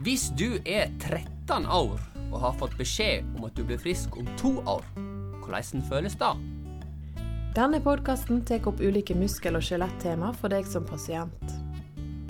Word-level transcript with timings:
Hvis 0.00 0.30
du 0.32 0.56
er 0.64 0.88
13 0.96 1.66
år 1.68 1.98
og 2.30 2.36
har 2.40 2.54
fått 2.56 2.72
beskjed 2.80 3.26
om 3.36 3.42
at 3.44 3.52
du 3.52 3.66
blir 3.68 3.76
frisk 3.76 4.14
om 4.16 4.28
to 4.40 4.54
år, 4.64 4.84
hvordan 5.44 5.82
føles 5.90 6.14
det? 6.16 6.30
Denne 7.52 7.82
podkasten 7.84 8.40
tar 8.48 8.64
opp 8.70 8.80
ulike 8.80 9.12
muskel- 9.18 9.58
og 9.58 9.66
skjelettema 9.66 10.30
for 10.40 10.48
deg 10.48 10.64
som 10.64 10.86
pasient. 10.88 11.52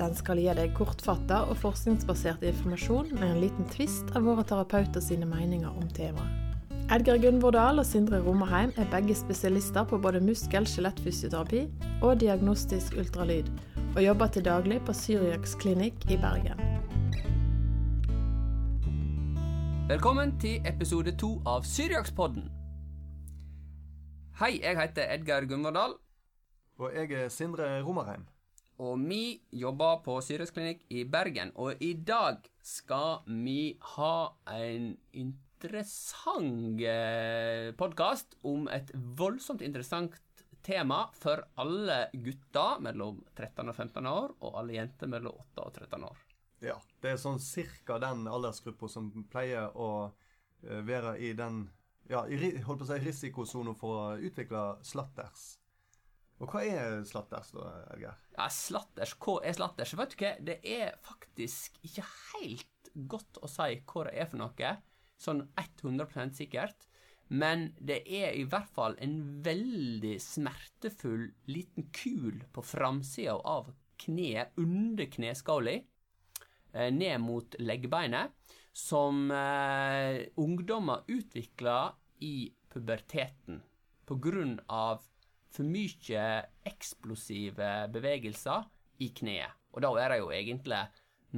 Den 0.00 0.16
skal 0.18 0.40
gi 0.42 0.48
deg 0.58 0.74
kortfatta 0.74 1.44
og 1.46 1.60
forskningsbasert 1.60 2.42
informasjon 2.48 3.12
med 3.20 3.28
en 3.28 3.42
liten 3.44 3.70
tvist 3.70 4.10
av 4.18 4.26
våre 4.26 4.42
terapeuter 4.50 5.04
sine 5.04 5.28
meninger 5.30 5.70
om 5.70 5.86
temaet. 5.94 6.48
Edgar 6.90 7.22
Gunvordal 7.22 7.78
og 7.78 7.86
Sindre 7.86 8.18
Romerheim 8.24 8.72
er 8.82 8.90
begge 8.90 9.14
spesialister 9.14 9.86
på 9.86 10.00
både 10.02 10.24
muskel-skjelettfysioterapi 10.26 11.62
og 12.00 12.18
diagnostisk 12.24 12.98
ultralyd, 12.98 13.46
og 13.94 14.02
jobber 14.02 14.34
til 14.34 14.48
daglig 14.50 14.82
på 14.88 14.98
Syriaks 15.04 15.54
klinikk 15.62 16.10
i 16.10 16.18
Bergen. 16.18 16.69
Velkommen 19.90 20.36
til 20.38 20.62
episode 20.70 21.10
to 21.18 21.28
av 21.50 21.64
Syriakspodden. 21.66 22.44
Hei, 24.38 24.60
jeg 24.62 24.78
heter 24.78 25.10
Edgar 25.16 25.48
Gunvordal, 25.50 25.96
Og 26.78 26.94
jeg 26.94 27.10
er 27.10 27.28
Sindre 27.28 27.82
Romerheim. 27.82 28.28
og 28.78 29.00
vi 29.00 29.42
jobber 29.50 29.98
på 30.04 30.20
Syriaks 30.22 30.54
klinikk 30.54 30.86
i 30.90 31.02
Bergen. 31.04 31.50
Og 31.56 31.82
i 31.82 31.94
dag 31.94 32.38
skal 32.62 33.26
vi 33.26 33.80
ha 33.96 34.30
en 34.46 34.96
interessant 35.10 36.78
podkast 37.76 38.38
om 38.44 38.68
et 38.68 38.94
voldsomt 38.94 39.60
interessant 39.60 40.14
tema 40.62 41.08
for 41.18 41.42
alle 41.56 42.06
gutter 42.14 42.78
mellom 42.78 43.24
13 43.34 43.68
og 43.68 43.74
15 43.74 44.06
år, 44.06 44.36
og 44.40 44.54
alle 44.54 44.78
jenter 44.78 45.08
mellom 45.08 45.34
8 45.50 45.66
og 45.66 45.74
13 45.74 46.04
år. 46.04 46.29
Ja, 46.60 46.76
Det 47.00 47.14
er 47.14 47.20
sånn 47.20 47.40
cirka 47.40 47.98
den 48.02 48.26
aldersgruppa 48.28 48.88
som 48.92 49.08
pleier 49.32 49.72
å 49.76 49.90
eh, 50.62 50.82
være 50.84 51.16
i 51.18 51.32
den 51.36 51.64
ja, 52.10 52.24
i, 52.26 52.36
holdt 52.66 52.82
på 52.82 52.88
å 52.88 52.90
si 52.90 52.98
risikosona 53.04 53.74
for 53.78 53.96
å 53.96 54.04
utvikle 54.18 54.80
slatters. 54.84 55.54
Og 56.40 56.48
hva 56.48 56.62
er 56.64 57.02
slatters, 57.04 57.52
da, 57.52 57.70
Edgar? 57.94 58.20
Ja, 58.34 58.48
slatters. 58.52 59.12
Hva 59.20 59.38
er 59.44 59.56
slatters? 59.56 59.92
Vet 60.00 60.14
du 60.14 60.24
hva, 60.24 60.30
det 60.48 60.56
er 60.64 60.94
faktisk 61.04 61.76
ikke 61.86 62.06
helt 62.32 62.92
godt 63.10 63.40
å 63.44 63.50
si 63.50 63.76
hva 63.84 64.06
det 64.08 64.14
er 64.16 64.30
for 64.30 64.40
noe, 64.40 64.72
sånn 65.20 65.44
100% 65.60 66.40
sikkert. 66.40 66.88
Men 67.30 67.68
det 67.78 68.00
er 68.10 68.34
i 68.34 68.46
hvert 68.48 68.72
fall 68.74 68.96
en 69.04 69.20
veldig 69.44 70.16
smertefull 70.18 71.28
liten 71.46 71.86
kul 71.94 72.40
på 72.50 72.64
framsida 72.66 73.36
av 73.46 73.70
kneet, 74.00 74.56
under 74.58 75.06
kneskåla, 75.12 75.76
ned 76.72 77.20
mot 77.20 77.56
leggbeinet, 77.58 78.30
som 78.72 79.30
eh, 79.34 80.28
ungdommer 80.40 81.02
utvikler 81.10 81.96
i 82.22 82.52
puberteten 82.70 83.62
av 84.66 85.02
for 85.50 85.66
mye 85.66 86.24
eksplosive 86.66 87.68
bevegelser 87.94 88.66
i 89.02 89.10
kneet. 89.14 89.54
Og 89.70 89.82
da 89.84 89.90
er 90.02 90.12
det 90.12 90.18
jo 90.18 90.32
egentlig 90.34 90.80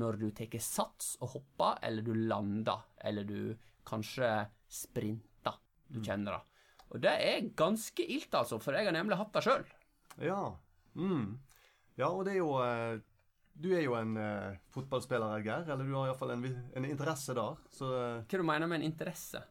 når 0.00 0.18
du 0.20 0.30
tar 0.32 0.56
sats 0.64 1.16
og 1.20 1.34
hopper, 1.34 1.78
eller 1.84 2.02
du 2.04 2.14
lander, 2.16 2.80
eller 3.04 3.24
du 3.28 3.54
kanskje 3.84 4.30
sprinter. 4.72 5.58
Du 5.92 6.00
kjenner 6.00 6.38
det. 6.38 6.42
Og 6.92 7.00
det 7.04 7.12
er 7.12 7.50
ganske 7.56 8.04
ilt, 8.04 8.32
altså, 8.34 8.58
for 8.60 8.76
jeg 8.76 8.88
har 8.88 8.96
nemlig 8.96 9.18
hatt 9.20 9.32
det 9.36 9.44
sjøl. 9.44 9.66
Ja. 10.24 10.56
Mm. 10.96 11.40
Ja, 12.00 12.08
og 12.08 12.24
det 12.24 12.34
er 12.34 12.40
jo 12.40 12.54
eh, 12.64 13.00
Du 13.62 13.70
er 13.76 13.84
jo 13.84 13.94
en 13.98 14.16
uh, 14.18 14.52
fotballspiller, 14.74 15.38
Edgar. 15.38 15.66
Eller 15.70 15.86
du 15.86 15.94
har 15.94 16.10
iallfall 16.10 16.34
en, 16.34 16.46
en 16.76 16.86
interesse 16.88 17.34
der. 17.38 17.58
Så 17.70 17.90
uh, 17.90 18.22
Hva 18.26 18.40
du 18.40 18.46
mener 18.48 18.70
med 18.70 18.82
en 18.82 18.88
interesse? 18.90 19.42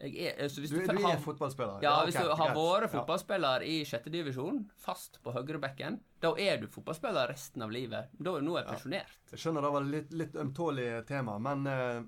Er, 0.00 0.38
altså, 0.40 0.62
hvis 0.62 0.70
du, 0.72 0.78
du, 0.80 0.86
du 0.96 1.02
har, 1.04 1.18
er 1.18 1.20
fotballspiller? 1.20 1.82
Ja, 1.84 1.98
hvis 2.08 2.16
ok, 2.16 2.24
du 2.24 2.30
har 2.40 2.54
vært 2.56 2.92
fotballspiller 2.94 3.64
Ja. 3.66 3.68
i 3.68 3.82
sjette 3.84 4.08
divisjon, 4.12 4.62
fast 4.80 5.18
på 5.20 5.34
høyrebekken, 5.34 5.98
da 6.24 6.30
er 6.40 6.56
du 6.62 6.70
fotballspiller 6.72 7.28
resten 7.28 7.60
av 7.66 7.74
livet. 7.74 8.08
Da 8.16 8.32
er 8.32 8.40
du 8.40 8.48
nå 8.48 8.56
er 8.56 8.64
pensjonert. 8.70 9.18
Jeg 9.34 9.42
skjønner 9.42 9.66
det 9.66 9.72
var 9.74 9.90
litt, 9.90 10.16
litt 10.16 10.38
ømtålig 10.40 10.88
tema, 11.10 11.36
men 11.44 11.68
uh, 11.68 12.00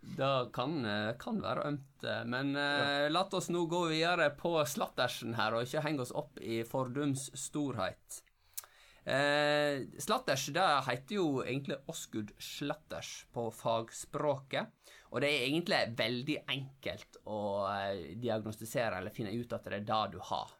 Det 0.00 0.32
kan, 0.54 0.78
eh, 0.86 1.10
kan 1.20 1.40
være 1.42 1.66
ømt, 1.68 2.04
eh, 2.06 2.24
men 2.24 2.54
eh, 2.56 3.10
la 3.10 3.24
oss 3.36 3.50
nå 3.50 3.64
gå 3.68 3.80
videre 3.90 4.30
på 4.30 4.54
slattersen 4.64 5.34
her, 5.36 5.52
og 5.58 5.66
ikke 5.66 5.82
henge 5.84 6.04
oss 6.06 6.14
opp 6.16 6.38
i 6.40 6.62
fordums 6.64 7.28
storhet. 7.36 8.22
Eh, 9.08 9.86
slatters 9.98 10.50
det 10.52 10.66
heter 10.84 11.16
jo 11.16 11.28
egentlig 11.40 11.78
Osgood 11.88 12.34
Slatters 12.44 13.22
på 13.32 13.46
fagspråket, 13.56 14.74
og 15.08 15.22
det 15.24 15.30
er 15.32 15.44
egentlig 15.46 15.78
veldig 15.96 16.36
enkelt 16.44 17.16
å 17.24 17.40
eh, 17.70 18.18
diagnostisere 18.20 18.98
eller 18.98 19.14
finne 19.14 19.32
ut 19.32 19.54
at 19.56 19.64
det 19.64 19.78
er 19.78 19.86
det 19.88 20.02
du 20.12 20.18
har. 20.28 20.52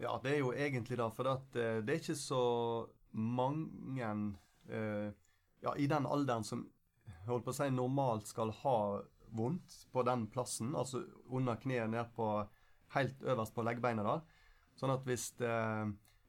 Ja, 0.00 0.18
det 0.20 0.34
er 0.34 0.42
jo 0.42 0.52
egentlig 0.52 0.98
det. 1.00 1.08
For 1.16 1.30
at, 1.32 1.56
eh, 1.56 1.80
det 1.80 1.94
er 1.94 2.02
ikke 2.02 2.18
så 2.20 2.44
mange 3.16 4.12
eh, 4.68 5.08
ja, 5.64 5.72
i 5.76 5.88
den 5.88 6.08
alderen 6.08 6.44
som 6.44 6.66
holdt 7.26 7.48
på 7.48 7.54
å 7.54 7.58
si, 7.62 7.70
normalt 7.72 8.28
skal 8.28 8.52
ha 8.60 8.76
vondt 9.36 9.86
på 9.92 10.04
den 10.04 10.26
plassen, 10.32 10.74
altså 10.76 11.04
under 11.30 11.56
kneet 11.60 11.88
ned 11.92 12.12
på 12.16 12.28
helt 12.96 13.22
øverst 13.22 13.54
på 13.54 13.64
leggbeina 13.64 14.04
da. 14.04 14.20
Sånn 14.76 14.92
at 14.92 15.04
hvis 15.06 15.30
det, 15.38 15.56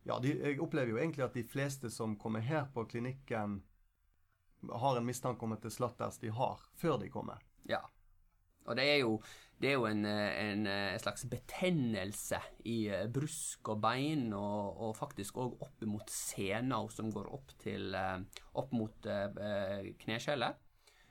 Ja, 0.07 0.17
de, 0.22 0.34
jeg 0.34 0.62
opplever 0.63 0.95
jo 0.95 1.01
egentlig 1.01 1.25
at 1.28 1.38
de 1.38 1.44
fleste 1.45 1.91
som 1.94 2.17
kommer 2.19 2.41
her 2.41 2.66
på 2.73 2.88
klinikken, 2.89 3.59
har 4.62 4.97
en 4.97 5.06
mistanke 5.06 5.45
om 5.45 5.56
at 5.56 5.63
det 5.63 5.72
er 5.72 5.78
slatters 5.78 6.19
de 6.22 6.29
har, 6.34 6.62
før 6.78 7.00
de 7.01 7.09
kommer. 7.09 7.41
Ja. 7.69 7.81
Og 8.69 8.78
det 8.78 8.85
er 8.85 9.00
jo, 9.01 9.16
det 9.61 9.72
er 9.72 9.78
jo 9.79 9.88
en, 9.90 10.06
en 10.06 10.67
eh, 10.69 10.97
slags 11.01 11.25
betennelse 11.29 12.38
i 12.69 12.78
eh, 12.94 13.07
brusk 13.13 13.72
og 13.73 13.81
bein, 13.81 14.28
og, 14.38 14.81
og 14.85 14.97
faktisk 14.97 15.40
òg 15.41 15.63
opp 15.66 15.85
mot 15.90 16.13
sena 16.13 16.81
som 16.94 17.09
går 17.13 17.31
opp 17.34 17.56
til 17.61 17.95
eh, 17.97 18.19
Opp 18.61 18.73
mot 18.75 19.07
kneskjellet, 20.01 20.57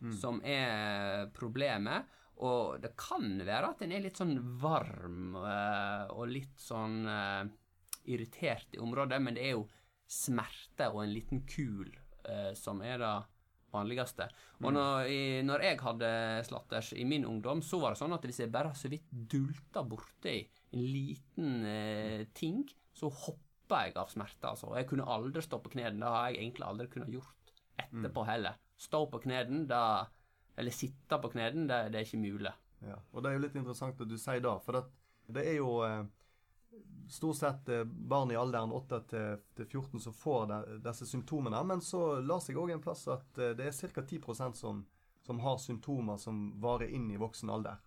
mm. 0.05 0.11
som 0.21 0.43
er 0.45 1.31
problemet. 1.33 2.11
Og 2.45 2.77
det 2.83 2.93
kan 3.01 3.41
være 3.41 3.73
at 3.73 3.83
en 3.85 3.95
er 3.97 4.05
litt 4.05 4.21
sånn 4.21 4.37
varm 4.61 5.35
og 5.41 6.23
litt 6.29 6.61
sånn 6.61 7.09
irritert 8.11 8.77
i 8.77 8.81
området, 8.83 9.21
men 9.23 9.37
det 9.37 9.49
er 9.49 9.55
jo 9.57 9.67
smerte 10.11 10.91
og 10.91 11.05
en 11.05 11.13
liten 11.15 11.45
kul 11.49 11.91
eh, 12.27 12.53
som 12.59 12.83
er 12.83 12.99
det 13.03 13.13
vanligste. 13.71 14.27
Og 14.65 14.73
når, 14.75 15.11
i, 15.11 15.21
når 15.47 15.65
jeg 15.65 15.79
hadde 15.85 16.11
slatters 16.49 16.93
i 16.99 17.05
min 17.07 17.27
ungdom, 17.29 17.63
så 17.63 17.79
var 17.83 17.95
det 17.95 18.01
sånn 18.01 18.17
at 18.17 18.25
hvis 18.27 18.43
jeg 18.43 18.53
bare 18.53 18.75
så 18.77 18.91
vidt 18.91 19.07
dulta 19.11 19.85
borti 19.87 20.41
en 20.75 20.83
liten 20.83 21.67
eh, 21.67 22.25
ting, 22.35 22.65
så 22.95 23.11
hoppa 23.11 23.85
jeg 23.87 23.95
av 24.01 24.11
smerte. 24.11 24.51
altså. 24.51 24.73
Jeg 24.79 24.89
kunne 24.91 25.07
aldri 25.07 25.43
stå 25.45 25.61
på 25.63 25.73
knærne. 25.77 26.03
Det 26.03 26.15
har 26.15 26.31
jeg 26.31 26.41
egentlig 26.41 26.67
aldri 26.67 26.89
kunnet 26.91 27.15
gjort 27.15 27.55
etterpå 27.81 28.27
heller. 28.29 28.59
Stå 28.81 29.05
på 29.11 29.23
knærne, 29.23 29.85
Eller 30.59 30.75
sitte 30.75 31.19
på 31.23 31.31
knærne, 31.31 31.69
det, 31.69 31.93
det 31.93 32.01
er 32.01 32.05
ikke 32.05 32.19
mulig. 32.19 32.53
Ja, 32.85 32.97
og 33.13 33.23
det 33.23 33.31
er 33.31 33.37
jo 33.37 33.45
litt 33.45 33.57
interessant 33.57 34.01
at 34.01 34.09
du 34.09 34.17
sier 34.19 34.41
det, 34.41 34.53
for 34.65 34.81
at 34.81 34.89
det 35.31 35.45
er 35.47 35.57
jo 35.61 35.81
eh, 35.87 36.05
stort 37.11 37.37
sett 37.37 37.69
eh, 37.69 37.85
barn 37.85 38.31
i 38.31 38.37
alderen 38.37 38.73
8 38.73 39.01
til, 39.11 39.45
til 39.57 39.67
14 39.67 40.01
som 40.01 40.15
får 40.15 40.47
de, 40.47 40.79
disse 40.85 41.07
symptomene, 41.11 41.63
men 41.67 41.83
så 41.83 42.21
lar 42.23 42.43
seg 42.45 42.59
òg 42.61 42.75
en 42.75 42.83
plass 42.83 43.07
at 43.11 43.39
eh, 43.39 43.55
det 43.59 43.71
er 43.71 43.95
ca. 43.95 44.05
10% 44.05 44.59
som, 44.59 44.85
som 45.27 45.41
har 45.45 45.59
symptomer 45.59 46.21
som 46.23 46.51
varer 46.63 46.93
inn 46.95 47.11
i 47.11 47.19
voksen 47.21 47.51
alder. 47.51 47.81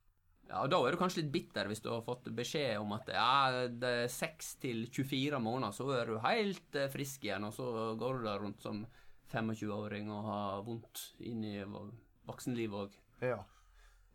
Ja, 0.49 0.65
og 0.65 0.69
Da 0.73 0.81
er 0.83 0.91
du 0.91 0.99
kanskje 0.99 1.21
litt 1.23 1.31
bitter 1.33 1.69
hvis 1.71 1.81
du 1.81 1.87
har 1.93 2.03
fått 2.03 2.27
beskjed 2.35 2.75
om 2.81 2.91
at 2.97 3.07
ja, 3.15 3.63
det 3.71 3.93
er 4.03 4.11
6 4.11 4.51
til 4.65 4.83
24 4.91 5.39
måneder, 5.39 5.71
så 5.75 5.87
er 5.95 6.11
du 6.11 6.19
helt 6.25 6.75
eh, 6.75 6.91
frisk 6.91 7.23
igjen, 7.23 7.47
og 7.47 7.55
så 7.55 7.93
går 7.99 8.19
du 8.19 8.27
der 8.27 8.43
rundt 8.43 8.61
som 8.65 8.83
25-åring 9.33 10.11
og 10.13 10.27
har 10.27 10.67
vondt 10.67 11.07
inn 11.25 11.41
i 11.47 11.55
voksenlivet 12.27 12.83
òg. 12.83 12.99
Ja. 13.23 13.39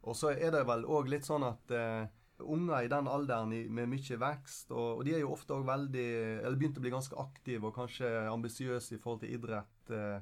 Og 0.07 0.15
så 0.17 0.31
er 0.37 0.53
det 0.55 0.63
vel 0.69 0.85
òg 0.87 1.09
litt 1.11 1.27
sånn 1.27 1.47
at 1.49 1.73
eh, 1.75 2.05
unger 2.39 2.85
i 2.85 2.91
den 2.91 3.09
alderen 3.11 3.53
med 3.75 3.91
mye 3.91 4.19
vekst, 4.21 4.71
og, 4.71 5.01
og 5.01 5.05
de 5.07 5.17
er 5.17 5.23
jo 5.25 5.33
ofte 5.35 5.57
òg 5.57 5.67
veldig 5.67 6.09
Eller 6.45 6.59
begynt 6.59 6.79
å 6.79 6.85
bli 6.85 6.93
ganske 6.95 7.19
aktive 7.19 7.71
og 7.71 7.77
kanskje 7.77 8.11
ambisiøse 8.31 8.95
i 8.95 9.03
forhold 9.03 9.25
til 9.25 9.35
idrett 9.35 9.93
eh, 9.95 10.19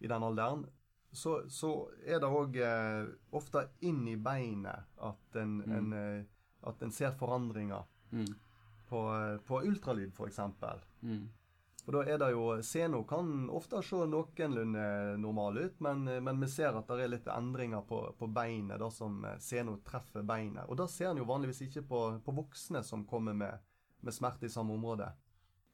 i 0.00 0.10
den 0.10 0.24
alderen. 0.24 0.66
Så, 1.10 1.42
så 1.48 1.72
er 2.04 2.20
det 2.20 2.28
òg 2.28 2.58
eh, 2.60 3.06
ofte 3.36 3.64
inn 3.88 4.02
i 4.08 4.16
beinet 4.20 5.00
at 5.04 5.40
en, 5.40 5.60
en, 5.64 5.94
eh, 5.96 6.20
at 6.68 6.84
en 6.84 6.92
ser 6.92 7.16
forandringer. 7.16 7.86
Mm. 8.10 8.28
På, 8.88 9.02
eh, 9.12 9.36
på 9.44 9.62
ultralyd, 9.68 10.12
f.eks. 10.16 10.40
Mm. 11.00 11.24
Og 11.88 11.94
da 11.94 12.02
er 12.04 12.18
det 12.20 12.26
jo 12.34 12.42
Seno 12.60 12.98
kan 13.08 13.46
ofte 13.48 13.80
se 13.80 14.02
noenlunde 14.04 14.82
normal 15.22 15.56
ut, 15.56 15.78
men, 15.80 16.02
men 16.04 16.42
vi 16.42 16.48
ser 16.52 16.76
at 16.76 16.90
det 16.90 17.06
er 17.06 17.14
litt 17.14 17.30
endringer 17.32 17.80
på, 17.88 18.02
på 18.18 18.28
beinet, 18.28 18.76
da 18.82 18.90
som 18.92 19.22
Seno 19.40 19.78
treffer 19.86 20.26
beinet. 20.28 20.68
Og 20.68 20.76
da 20.76 20.84
ser 20.84 21.14
en 21.14 21.22
jo 21.22 21.24
vanligvis 21.30 21.62
ikke 21.64 21.86
på, 21.88 22.02
på 22.26 22.36
voksne 22.36 22.84
som 22.84 23.06
kommer 23.08 23.32
med, 23.32 23.64
med 24.04 24.12
smerte 24.12 24.50
i 24.50 24.52
samme 24.52 24.76
område. 24.76 25.08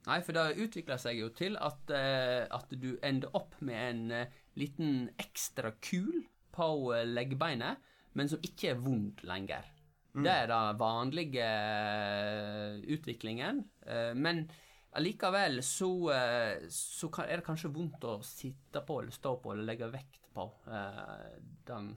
Nei, 0.07 0.21
for 0.23 0.37
det 0.37 0.61
utvikler 0.63 1.03
seg 1.03 1.19
jo 1.19 1.33
til 1.35 1.59
at, 1.59 1.91
eh, 1.91 2.45
at 2.47 2.71
du 2.79 2.93
ender 3.03 3.35
opp 3.35 3.59
med 3.65 3.83
en 3.83 4.03
eh, 4.13 4.41
liten 4.61 5.09
ekstra 5.19 5.75
kul 5.83 6.27
på 6.55 6.67
eh, 6.95 7.09
leggbeinet, 7.09 7.81
men 8.15 8.31
som 8.31 8.39
ikke 8.45 8.71
er 8.71 8.83
vondt 8.85 9.25
lenger. 9.27 9.67
Det 10.15 10.31
er 10.31 10.47
den 10.47 10.77
vanlige 10.79 11.43
eh, 11.43 12.77
utviklingen. 12.95 13.65
eh, 13.83 14.13
Men 14.15 14.45
allikevel 14.95 15.63
så, 15.63 15.91
eh, 16.15 16.67
så 16.71 17.11
kan, 17.13 17.29
er 17.29 17.41
det 17.41 17.47
kanskje 17.47 17.73
vondt 17.75 18.05
å 18.07 18.19
sitte 18.27 18.83
på 18.87 19.01
eller 19.03 19.15
stå 19.15 19.37
på 19.43 19.55
eller 19.55 19.67
legge 19.67 19.91
vekt 19.93 20.29
på 20.35 20.47
eh, 20.71 21.39
den 21.69 21.95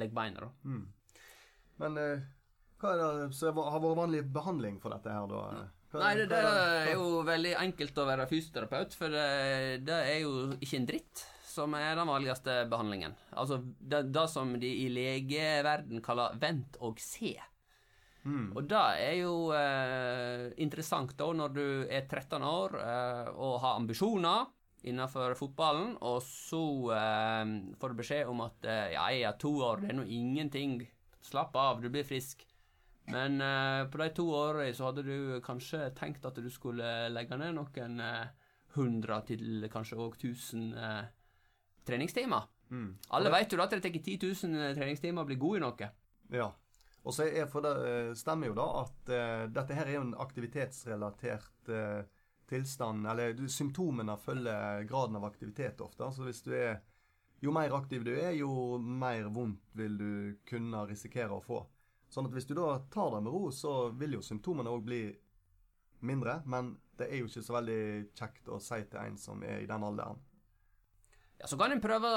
leggbeina, 0.00 0.46
da. 0.46 0.50
Mm. 0.64 0.86
Men 1.82 2.00
eh, 2.00 2.24
hva 2.82 2.94
er 2.94 3.02
det 3.02 3.28
som 3.38 3.62
har 3.62 3.82
vært 3.82 4.00
vanlig 4.00 4.24
behandling 4.34 4.80
for 4.82 4.94
dette 4.94 5.12
her, 5.12 5.28
da? 5.30 5.66
Hva, 5.92 6.00
Nei, 6.06 6.14
det, 6.22 6.30
det 6.32 6.40
er 6.40 6.88
er 6.88 6.94
jo 6.96 7.20
veldig 7.26 7.52
enkelt 7.60 8.00
å 8.00 8.08
være 8.08 8.26
fysioterapeut, 8.30 8.96
for 8.96 9.12
det, 9.12 9.84
det 9.84 10.00
er 10.08 10.18
jo 10.24 10.32
ikke 10.56 10.80
en 10.80 10.88
dritt 10.88 11.24
som 11.52 11.74
er 11.76 11.98
den 11.98 12.08
vanligste 12.08 12.62
behandlingen. 12.72 13.14
Altså 13.36 13.58
det, 13.60 14.06
det 14.08 14.24
som 14.32 14.54
de 14.60 14.70
i 14.86 14.86
legeverden 14.92 16.00
kaller 16.04 16.38
vent 16.40 16.78
og 16.80 17.00
se. 17.02 17.34
Mm. 18.22 18.52
Og 18.54 18.66
det 18.70 18.82
er 19.02 19.16
jo 19.18 19.34
eh, 19.56 20.48
interessant 20.62 21.14
da 21.18 21.30
når 21.34 21.54
du 21.56 21.64
er 21.88 22.04
13 22.06 22.44
år 22.46 22.76
eh, 22.78 23.30
og 23.34 23.56
har 23.64 23.80
ambisjoner 23.80 24.46
innenfor 24.86 25.34
fotballen, 25.38 25.96
og 26.02 26.22
så 26.26 26.62
eh, 26.94 27.52
får 27.78 27.92
du 27.92 28.00
beskjed 28.02 28.30
om 28.30 28.42
at 28.46 28.66
eh, 28.66 28.94
ja, 28.94 29.08
jeg 29.14 29.26
har 29.26 29.38
to 29.42 29.52
år, 29.62 29.82
det 29.82 29.92
er 29.92 29.98
nå 30.00 30.06
ingenting. 30.06 30.80
Slapp 31.22 31.54
av, 31.58 31.82
du 31.82 31.90
blir 31.90 32.06
frisk. 32.06 32.42
Men 33.10 33.40
eh, 33.42 33.88
på 33.90 33.98
de 33.98 34.08
to 34.14 34.28
årene 34.34 34.70
så 34.74 34.90
hadde 34.90 35.04
du 35.06 35.40
kanskje 35.44 35.90
tenkt 35.98 36.26
at 36.26 36.38
du 36.38 36.50
skulle 36.50 37.08
legge 37.10 37.38
ned 37.38 37.56
noen 37.58 37.98
eh, 38.02 38.30
hundre 38.76 39.20
til 39.28 39.66
kanskje 39.72 39.98
òg 40.00 40.18
tusen 40.20 40.70
eh, 40.78 41.04
treningstimer. 41.86 42.46
Mm. 42.72 42.92
Alle 43.12 43.32
vet 43.34 43.52
jo 43.52 43.60
at 43.60 43.74
det 43.74 43.82
tar 43.84 43.98
10 43.98 44.18
000 44.22 44.76
treningstimer 44.78 45.24
å 45.24 45.28
bli 45.28 45.38
god 45.40 45.58
i 45.58 45.64
noe. 45.66 45.88
Ja. 46.32 46.48
Og 47.02 47.14
så 47.14 47.26
det 47.26 47.72
eh, 47.72 48.12
stemmer 48.14 48.50
jo 48.52 48.54
da 48.54 48.66
at 48.84 49.10
uh, 49.10 49.44
dette 49.50 49.74
her 49.74 49.88
er 49.88 49.96
jo 49.96 50.04
en 50.06 50.14
aktivitetsrelatert 50.22 51.70
uh, 51.74 52.02
tilstand, 52.50 53.06
eller 53.10 53.32
du- 53.34 53.48
symptomene 53.50 54.14
følger 54.22 54.84
graden 54.86 55.16
av 55.18 55.26
aktivitet 55.26 55.80
ofte. 55.82 56.12
Så 56.14 56.26
hvis 56.28 56.42
du 56.46 56.52
er 56.54 56.80
Jo 57.42 57.50
mer 57.50 57.72
aktiv 57.74 58.04
du 58.06 58.12
er, 58.14 58.30
jo 58.38 58.78
mer 58.78 59.24
vondt 59.34 59.72
vil 59.74 59.96
du 59.98 60.10
kunne 60.46 60.84
risikere 60.86 61.34
å 61.34 61.42
få. 61.42 61.56
Sånn 62.06 62.28
at 62.28 62.36
hvis 62.36 62.46
du 62.46 62.52
da 62.54 62.76
tar 62.92 63.08
det 63.16 63.22
med 63.24 63.32
ro, 63.34 63.48
så 63.50 63.88
vil 63.98 64.14
jo 64.14 64.20
symptomene 64.22 64.70
òg 64.70 64.84
bli 64.86 65.00
mindre. 66.06 66.36
Men 66.46 66.76
det 67.00 67.08
er 67.08 67.18
jo 67.18 67.26
ikke 67.26 67.42
så 67.42 67.56
veldig 67.56 67.80
kjekt 68.14 68.46
å 68.46 68.60
si 68.62 68.78
til 68.84 69.00
en 69.02 69.18
som 69.18 69.42
er 69.42 69.64
i 69.64 69.66
den 69.66 69.88
alderen. 69.88 70.22
Ja, 71.42 71.48
Så 71.48 71.56
kan 71.58 71.72
en 71.72 71.80
prøve 71.82 72.10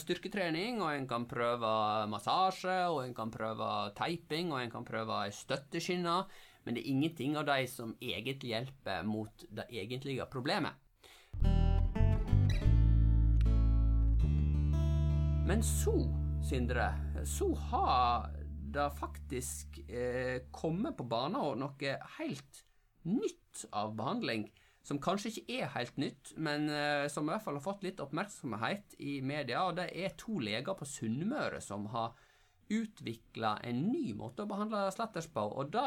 styrketrening, 0.00 0.78
og 0.80 0.94
en 0.96 1.04
kan 1.08 1.26
prøve 1.28 1.72
massasje, 2.08 2.88
og 2.88 3.02
en 3.04 3.12
kan 3.14 3.28
prøve 3.30 3.66
teiping, 3.92 4.52
og 4.52 4.62
en 4.62 4.70
kan 4.72 4.84
prøve 4.88 5.26
støtteskinner, 5.28 6.24
men 6.64 6.74
det 6.74 6.80
er 6.80 6.88
ingenting 6.94 7.36
av 7.36 7.44
de 7.50 7.66
som 7.68 7.92
egentlig 8.00 8.54
hjelper 8.54 9.04
mot 9.04 9.44
det 9.50 9.66
egentlige 9.68 10.24
problemet. 10.24 10.72
Men 15.44 15.60
så, 15.60 15.92
Sindre, 16.40 16.88
så 17.28 17.52
har 17.68 18.32
det 18.72 18.88
faktisk 18.96 19.82
eh, 19.84 20.48
kommet 20.50 20.96
på 20.96 21.04
banen 21.04 21.60
noe 21.60 21.96
helt 22.16 22.64
nytt 23.04 23.66
av 23.68 23.92
behandling 24.00 24.48
som 24.82 24.98
kanskje 25.02 25.30
ikke 25.30 25.60
er 25.60 25.72
helt 25.76 25.98
nytt, 26.00 26.32
men 26.42 26.66
eh, 26.70 27.06
som 27.12 27.28
i 27.28 27.32
hvert 27.32 27.44
fall 27.44 27.58
har 27.58 27.64
fått 27.64 27.84
litt 27.86 28.02
oppmerksomhet 28.02 28.96
i 28.98 29.20
media. 29.22 29.62
og 29.68 29.76
Det 29.78 29.88
er 29.94 30.16
to 30.18 30.40
leger 30.42 30.74
på 30.78 30.88
Sunnmøre 30.88 31.60
som 31.62 31.86
har 31.92 32.16
utvikla 32.72 33.58
en 33.68 33.84
ny 33.92 34.12
måte 34.16 34.42
å 34.42 34.50
behandle 34.50 34.86
slatters 34.94 35.28
på. 35.30 35.44
Og 35.44 35.70
det 35.74 35.84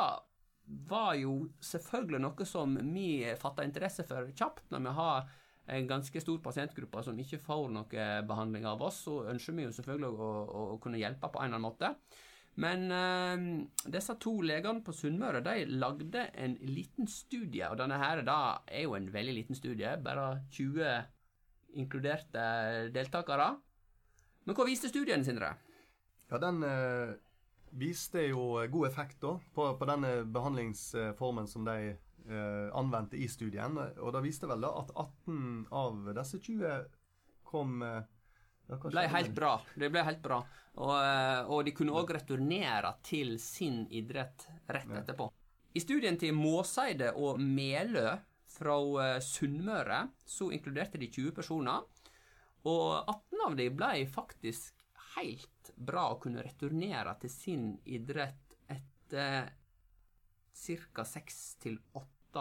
var 0.90 1.16
jo 1.20 1.42
selvfølgelig 1.64 2.22
noe 2.24 2.48
som 2.48 2.78
vi 2.94 3.10
fatta 3.42 3.66
interesse 3.66 4.06
for 4.08 4.32
kjapt. 4.32 4.70
Når 4.72 4.86
vi 4.86 4.94
har 5.00 5.28
en 5.76 5.90
ganske 5.90 6.22
stor 6.22 6.40
pasientgruppe 6.46 7.04
som 7.04 7.20
ikke 7.20 7.42
får 7.42 7.68
noe 7.74 8.08
behandling 8.30 8.68
av 8.70 8.84
oss, 8.86 9.04
så 9.08 9.24
ønsker 9.32 9.58
vi 9.58 9.66
jo 9.66 9.76
selvfølgelig 9.76 10.12
å, 10.14 10.32
å 10.76 10.80
kunne 10.82 11.02
hjelpe 11.02 11.32
på 11.32 11.42
en 11.42 11.50
eller 11.50 11.60
annen 11.60 11.68
måte. 11.68 11.94
Men 12.62 12.88
eh, 12.96 13.42
disse 13.92 14.16
to 14.22 14.38
legene 14.46 14.84
på 14.86 14.96
Sunnmøre 14.96 15.42
de 15.44 15.66
lagde 15.76 16.30
en 16.40 16.56
liten 16.64 17.10
studie, 17.12 17.68
og 17.68 17.80
denne 17.82 18.00
her 18.00 18.24
da 18.28 18.40
er 18.68 18.86
jo 18.86 18.96
en 18.96 19.10
veldig 19.12 19.36
liten 19.42 19.60
studie, 19.60 19.98
bare 20.04 20.46
20 20.56 20.88
inkluderte 21.76 22.46
deltakere. 22.96 23.52
Men 24.46 24.56
hva 24.56 24.68
viste 24.68 24.92
studien, 24.92 25.26
Sindre? 25.26 25.52
Ja, 26.32 26.40
den 26.42 26.64
eh, 26.64 27.16
viste 27.76 28.24
jo 28.30 28.64
god 28.72 28.88
effekt 28.88 29.20
da, 29.22 29.36
på, 29.54 29.70
på 29.78 29.90
denne 29.90 30.18
behandlingsformen 30.32 31.50
som 31.50 31.68
de 31.68 31.78
eh, 31.92 32.68
anvendte 32.78 33.20
i 33.20 33.28
studien. 33.30 33.78
Og 34.00 34.14
det 34.16 34.24
viste 34.26 34.50
vel 34.50 34.64
da 34.64 34.72
at 34.80 34.94
18 34.96 35.68
av 35.76 36.14
disse 36.16 36.40
20 36.40 36.86
kom 37.46 37.82
eh, 37.86 38.04
ja, 38.68 38.78
ble 38.82 39.08
helt 39.14 39.34
bra. 39.36 39.56
Det 39.76 39.90
ble 39.94 40.04
helt 40.08 40.22
bra. 40.24 40.40
Og, 40.76 40.94
eh, 41.00 41.42
og 41.52 41.66
de 41.66 41.74
kunne 41.76 41.96
òg 41.96 42.14
returnere 42.18 42.96
til 43.06 43.36
sin 43.40 43.86
idrett 43.94 44.48
rett 44.68 44.96
etterpå. 45.02 45.30
I 45.76 45.84
studien 45.84 46.18
til 46.20 46.36
Måseide 46.36 47.12
og 47.20 47.40
Melø 47.40 48.16
fra 48.56 48.78
eh, 49.04 49.20
Sunnmøre 49.24 50.06
så 50.26 50.50
inkluderte 50.56 51.00
de 51.02 51.12
20 51.12 51.36
personer. 51.36 51.84
Og 52.66 52.88
18 53.04 53.46
av 53.46 53.60
de 53.60 53.70
ble 53.70 54.08
faktisk 54.10 54.82
helt 55.16 55.72
bra 55.76 56.10
å 56.12 56.20
kunne 56.22 56.44
returnere 56.44 57.14
til 57.22 57.32
sin 57.32 57.70
idrett 57.86 58.58
etter 58.72 59.52
ca. 60.56 61.06
seks 61.06 61.40
til 61.62 61.78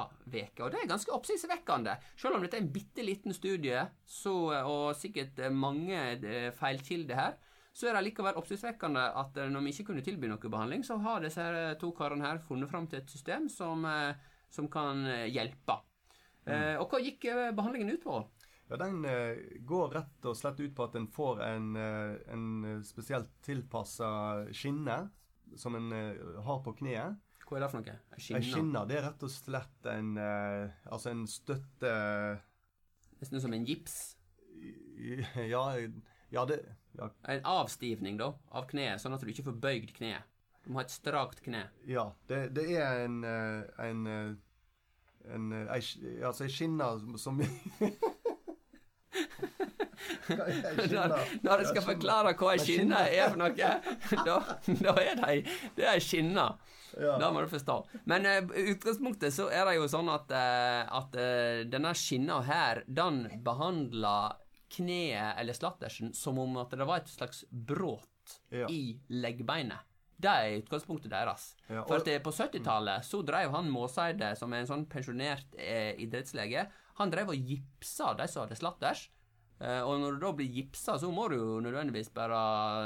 åtte 0.00 0.42
uker. 0.42 0.66
Og 0.66 0.74
det 0.74 0.82
er 0.82 0.90
ganske 0.90 1.14
oppsiktsvekkende. 1.14 1.96
Selv 2.20 2.38
om 2.38 2.44
dette 2.44 2.58
er 2.58 2.64
en 2.64 2.72
bitte 2.74 3.06
liten 3.06 3.36
studie, 3.36 3.86
så, 4.06 4.34
og 4.64 4.94
sikkert 4.98 5.38
eh, 5.38 5.54
mange 5.54 5.98
eh, 6.18 6.50
feilkilder 6.56 7.20
her, 7.20 7.36
så 7.74 7.88
er 7.90 7.98
det 7.98 8.04
likevel 8.08 8.38
oppsiktsvekkende 8.38 9.06
at 9.22 9.40
eh, 9.40 9.50
når 9.50 9.66
vi 9.66 9.74
ikke 9.74 9.90
kunne 9.90 10.06
tilby 10.06 10.30
noe 10.30 10.52
behandling, 10.52 10.84
så 10.86 10.98
har 11.02 11.24
disse 11.24 11.42
her 11.42 11.78
to 11.80 11.90
karene 11.96 12.26
her 12.26 12.42
funnet 12.44 12.70
fram 12.70 12.86
til 12.90 13.02
et 13.02 13.10
system 13.10 13.48
som, 13.52 13.86
eh, 13.88 14.14
som 14.52 14.70
kan 14.70 15.06
eh, 15.06 15.28
hjelpe. 15.32 15.80
Mm. 16.44 16.76
og 16.76 16.90
hva 16.92 16.98
gikk 17.00 17.22
eh, 17.32 17.54
behandlingen 17.56 17.94
ut 17.94 18.02
på? 18.04 18.18
Ja, 18.68 18.76
Den 18.76 19.04
eh, 19.04 19.36
går 19.60 19.88
rett 19.88 20.26
og 20.28 20.36
slett 20.36 20.60
ut 20.60 20.72
på 20.76 20.86
at 20.86 20.96
en 20.96 21.08
får 21.12 21.42
en, 21.44 21.76
eh, 21.76 22.16
en 22.32 22.46
eh, 22.64 22.80
spesielt 22.86 23.30
tilpassa 23.44 24.08
skinne 24.52 24.96
som 25.60 25.76
en 25.76 25.92
eh, 25.92 26.40
har 26.46 26.62
på 26.64 26.72
kneet. 26.80 27.20
Hva 27.54 27.60
er 27.60 27.62
det 27.62 27.70
for 27.70 27.78
noe? 27.84 27.92
Ei 27.94 28.16
Ei 28.18 28.22
Skinne? 28.26 28.42
skinne 28.50 28.80
det 28.90 28.96
er 28.98 29.04
rett 29.06 29.22
og 29.22 29.30
slett 29.30 29.86
en 29.92 30.08
eh, 30.18 30.72
Altså 30.90 31.12
en 31.14 31.20
støtte 31.30 31.92
Nesten 33.20 33.40
som 33.44 33.52
en 33.54 33.64
gips. 33.68 34.16
Ja, 35.38 35.62
ja 36.34 36.42
det 36.50 36.56
ja, 36.98 37.06
En 37.30 37.44
avstivning, 37.46 38.18
da, 38.18 38.32
av 38.50 38.66
kneet, 38.70 38.98
sånn 39.02 39.14
at 39.14 39.22
du 39.22 39.30
ikke 39.30 39.46
får 39.46 39.56
bøyd 39.62 39.92
kneet. 39.96 40.26
Du 40.64 40.72
må 40.72 40.80
ha 40.80 40.84
et 40.86 40.92
strakt 40.94 41.40
kne. 41.44 41.62
ja 41.86 42.08
det, 42.30 42.42
det 42.58 42.66
er 42.80 43.04
en 43.06 43.20
eh, 43.28 43.62
en, 43.86 44.02
eh, 44.10 44.34
en 45.34 45.52
eh, 45.52 45.72
ei, 45.78 45.80
altså 46.26 46.44
ei 46.48 46.52
skinne 46.58 46.90
som- 46.98 47.18
som 47.24 47.40
Hva 47.40 47.46
er 47.46 47.90
ei 49.94 50.13
Når, 50.28 51.14
når 51.44 51.62
jeg 51.62 51.70
skal 51.72 51.84
forklare 51.88 52.34
hva 52.38 52.52
ei 52.54 52.60
skinne 52.62 53.00
er 53.10 53.28
for 53.32 53.40
noe, 53.40 53.72
da, 54.28 54.38
da 54.80 54.94
er 55.02 55.18
det 55.20 55.34
det 55.76 55.84
er 55.86 55.92
ei 55.96 56.02
skinne. 56.04 56.46
Ja. 56.94 57.16
Det 57.18 57.28
må 57.34 57.42
du 57.42 57.48
forstå. 57.50 57.74
Men 58.06 58.26
i 58.30 58.34
i 58.62 58.64
utgangspunktet 58.76 59.34
så 59.34 59.48
er 59.50 59.66
det 59.66 59.76
jo 59.80 59.88
sånn 59.90 60.08
at, 60.12 60.30
uh, 60.30 60.84
at 61.00 61.16
uh, 61.18 61.64
denne 61.66 61.90
skinna 61.98 62.36
her, 62.46 62.84
den 62.86 63.24
behandler 63.42 64.36
kneet 64.74 65.40
eller 65.40 65.54
slattersen 65.58 66.12
som 66.14 66.38
om 66.42 66.56
at 66.62 66.70
det 66.74 66.86
var 66.86 67.02
et 67.02 67.10
slags 67.10 67.44
brudd 67.50 68.06
Ja. 68.54 68.64
i 68.72 68.94
leggbeinet. 69.12 69.82
Det 70.16 70.30
er 70.30 70.54
utgangspunktet 70.62 71.10
deres. 71.12 71.50
Ja, 71.68 71.82
og- 71.82 71.88
For 71.90 71.98
at 71.98 72.08
eh, 72.08 72.20
på 72.22 72.30
70-tallet 72.32 73.04
så 73.04 73.18
drev 73.26 73.50
han 73.52 73.68
Måseide, 73.68 74.30
som 74.38 74.52
er 74.54 74.62
en 74.62 74.70
sånn 74.70 74.86
pensjonert 74.88 75.52
eh, 75.58 75.92
idrettslege, 76.00 76.62
han 76.96 77.10
drev 77.12 77.34
og 77.34 77.36
gipsa 77.50 78.14
de 78.16 78.26
som 78.30 78.46
hadde 78.46 78.56
slatters. 78.56 79.08
Eh, 79.60 79.80
og 79.86 80.00
når 80.02 80.16
du 80.16 80.24
da 80.26 80.32
blir 80.34 80.50
gipsa, 80.50 80.96
så 80.98 81.10
må 81.14 81.28
du 81.30 81.36
jo 81.38 81.60
nødvendigvis 81.62 82.10
bare 82.14 82.38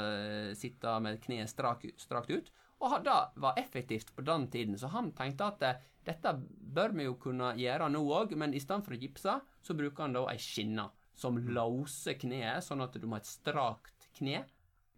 eh, 0.03 0.51
sitte 0.57 0.99
med 1.01 1.21
kneet 1.23 1.49
strak, 1.49 1.87
strakt 1.97 2.29
ut. 2.29 2.51
Og 2.79 2.93
det 3.03 3.15
var 3.43 3.57
effektivt 3.59 4.13
på 4.15 4.23
den 4.23 4.47
tiden, 4.53 4.77
så 4.79 4.87
han 4.93 5.11
tenkte 5.17 5.49
at 5.49 5.65
eh, 5.67 5.81
dette 6.05 6.31
bør 6.77 6.93
vi 6.95 7.09
jo 7.09 7.17
kunne 7.19 7.51
gjøre 7.59 7.89
nå 7.91 8.03
òg, 8.15 8.37
men 8.39 8.53
i 8.55 8.61
stedet 8.63 8.85
for 8.85 8.95
å 8.95 9.01
gipse, 9.01 9.35
så 9.61 9.75
bruker 9.75 10.05
han 10.05 10.15
da 10.15 10.23
ei 10.31 10.39
skinne 10.39 10.87
som 11.19 11.35
låser 11.35 12.15
kneet, 12.21 12.63
sånn 12.63 12.85
at 12.85 12.95
du 12.95 13.03
må 13.07 13.17
ha 13.17 13.23
et 13.23 13.27
strakt 13.29 14.09
kne 14.17 14.45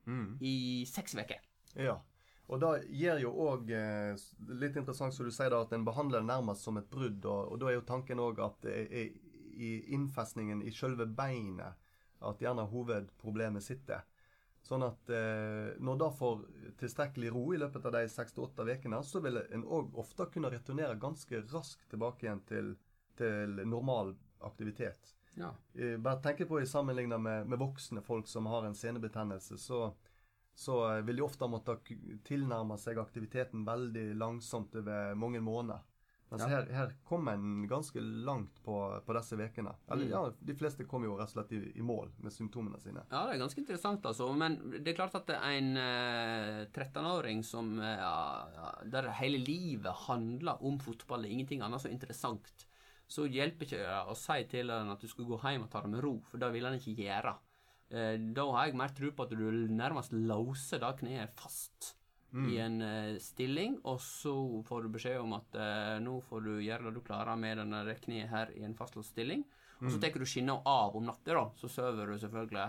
Mm. 0.10 0.38
i 0.42 0.82
seks 0.90 1.13
uker. 1.13 1.38
Ja. 1.78 2.00
Og 2.50 2.60
det 2.60 2.88
gir 2.90 3.20
jo 3.22 3.30
òg 3.38 3.70
litt 4.50 4.75
interessant 4.75 5.13
som 5.13 5.28
du 5.28 5.32
sier 5.32 5.54
da, 5.54 5.60
at 5.62 5.75
en 5.78 5.86
behandler 5.86 6.24
det 6.24 6.28
nærmest 6.32 6.66
som 6.66 6.80
et 6.82 6.88
brudd. 6.90 7.22
Og, 7.30 7.51
og 7.54 7.60
da 7.62 7.70
er 7.70 7.75
jo 7.78 7.84
tanken 7.86 8.20
òg 8.20 8.42
at 8.42 8.58
det 8.66 8.74
er 8.90 9.12
i 9.62 9.72
innfestningen 9.96 10.63
i 10.65 10.74
selve 10.75 11.06
beinet 11.06 11.77
at 12.22 12.41
gjerne 12.41 12.68
hovedproblemet 12.70 13.63
sitter. 13.65 14.03
Sånn 14.62 14.84
at 14.86 15.10
eh, 15.10 15.72
når 15.82 15.98
da 16.03 16.10
får 16.13 16.44
tilstrekkelig 16.80 17.32
ro 17.34 17.48
i 17.53 17.60
løpet 17.62 17.86
av 17.89 17.96
de 17.96 18.03
seks 18.13 18.36
til 18.36 18.46
åtte 18.46 18.65
ukene, 18.68 19.00
så 19.03 19.22
vil 19.24 19.41
en 19.41 19.65
òg 19.65 19.98
ofte 20.01 20.27
kunne 20.34 20.51
returnere 20.53 21.00
ganske 21.01 21.41
raskt 21.50 21.88
tilbake 21.89 22.27
igjen 22.27 22.44
til, 22.50 22.75
til 23.18 23.58
normal 23.65 24.13
aktivitet. 24.46 25.15
Ja. 25.34 25.50
Eh, 25.74 25.98
bare 25.98 26.22
tenk 26.22 26.46
på 26.48 26.62
i 26.62 26.70
sammenligna 26.70 27.18
med, 27.18 27.50
med 27.50 27.60
voksne 27.60 28.06
folk 28.06 28.30
som 28.30 28.46
har 28.46 28.68
en 28.68 28.77
senebetennelse, 28.77 29.58
så, 29.58 29.88
så 30.53 30.77
eh, 30.91 31.01
vil 31.08 31.24
de 31.24 31.25
ofte 31.25 31.50
måtte 31.50 31.80
tilnærme 32.27 32.77
seg 32.77 33.01
aktiviteten 33.01 33.65
veldig 33.65 34.12
langsomt 34.22 34.77
over 34.77 35.15
mange 35.18 35.41
måneder. 35.41 35.82
Mens 36.32 36.44
Ja. 36.46 36.48
her, 36.48 36.70
her 36.72 36.92
kom 37.04 37.28
en 37.28 37.68
ganske 37.68 38.00
langt 38.00 38.62
på, 38.64 38.76
på 39.04 39.16
disse 39.18 39.36
ukene. 39.36 39.74
Mm. 39.92 40.04
ja, 40.08 40.22
de 40.40 40.56
fleste 40.56 40.86
kom 40.88 41.04
jo 41.04 41.18
rett 41.20 41.28
og 41.28 41.34
slett 41.36 41.52
i, 41.58 41.60
i 41.76 41.84
mål 41.84 42.14
med 42.24 42.32
symptomene 42.32 42.80
sine. 42.80 43.04
Ja, 43.12 43.26
det 43.28 43.36
er 43.36 43.42
ganske 43.44 43.60
interessant, 43.60 44.08
altså. 44.08 44.30
Men 44.32 44.56
det 44.78 44.94
er 44.94 44.96
klart 45.02 45.18
at 45.20 45.30
en 45.36 45.76
eh, 45.76 46.62
13-åring 46.72 47.44
som 47.44 47.74
eh, 47.84 48.00
ja, 48.00 48.72
Der 48.96 49.12
hele 49.20 49.44
livet 49.44 49.92
handler 50.08 50.64
om 50.64 50.80
fotball, 50.80 51.24
det 51.26 51.34
er 51.34 51.38
ingenting 51.42 51.66
annet 51.68 51.84
så 51.84 51.92
interessant, 51.92 52.66
så 53.12 53.28
hjelper 53.28 53.68
ikke 53.68 53.84
det 53.84 54.02
å 54.08 54.16
si 54.16 54.40
til 54.48 54.72
han 54.72 54.92
at 54.94 55.04
du 55.04 55.10
skal 55.12 55.28
gå 55.28 55.40
hjem 55.44 55.66
og 55.68 55.72
ta 55.74 55.82
det 55.84 55.92
med 55.92 56.04
ro, 56.06 56.14
for 56.24 56.40
det 56.40 56.54
vil 56.56 56.70
han 56.70 56.80
ikke 56.80 56.96
gjøre. 56.96 57.36
Eh, 57.92 58.16
da 58.32 58.46
har 58.56 58.70
jeg 58.70 58.80
mer 58.80 58.96
tro 58.96 59.12
på 59.12 59.28
at 59.28 59.36
du 59.36 59.50
nærmest 59.76 60.16
låser 60.16 60.80
det 60.80 60.94
kneet 61.04 61.36
fast 61.36 61.98
i 62.32 62.60
en 62.64 62.78
uh, 62.82 63.18
stilling, 63.20 63.80
og 63.84 64.00
så 64.04 64.34
får 64.68 64.86
du 64.86 64.94
beskjed 64.94 65.20
om 65.20 65.34
at 65.36 65.58
uh, 65.60 65.98
nå 66.04 66.20
får 66.30 66.46
du 66.46 66.52
gjøre 66.64 66.88
det 66.88 66.94
du 66.96 67.02
klarer 67.04 67.40
med 67.40 67.60
denne 67.60 67.82
kneet 68.06 68.32
her 68.32 68.54
i 68.56 68.64
en 68.68 68.78
fastlåst 68.78 69.12
stilling. 69.16 69.44
Og 69.82 69.90
så 69.90 69.98
tar 69.98 70.14
du 70.14 70.28
skinna 70.30 70.60
av 70.70 70.96
om 70.96 71.08
natta, 71.08 71.34
da. 71.34 71.48
Så 71.58 71.68
sover 71.72 72.12
du 72.12 72.20
selvfølgelig 72.22 72.68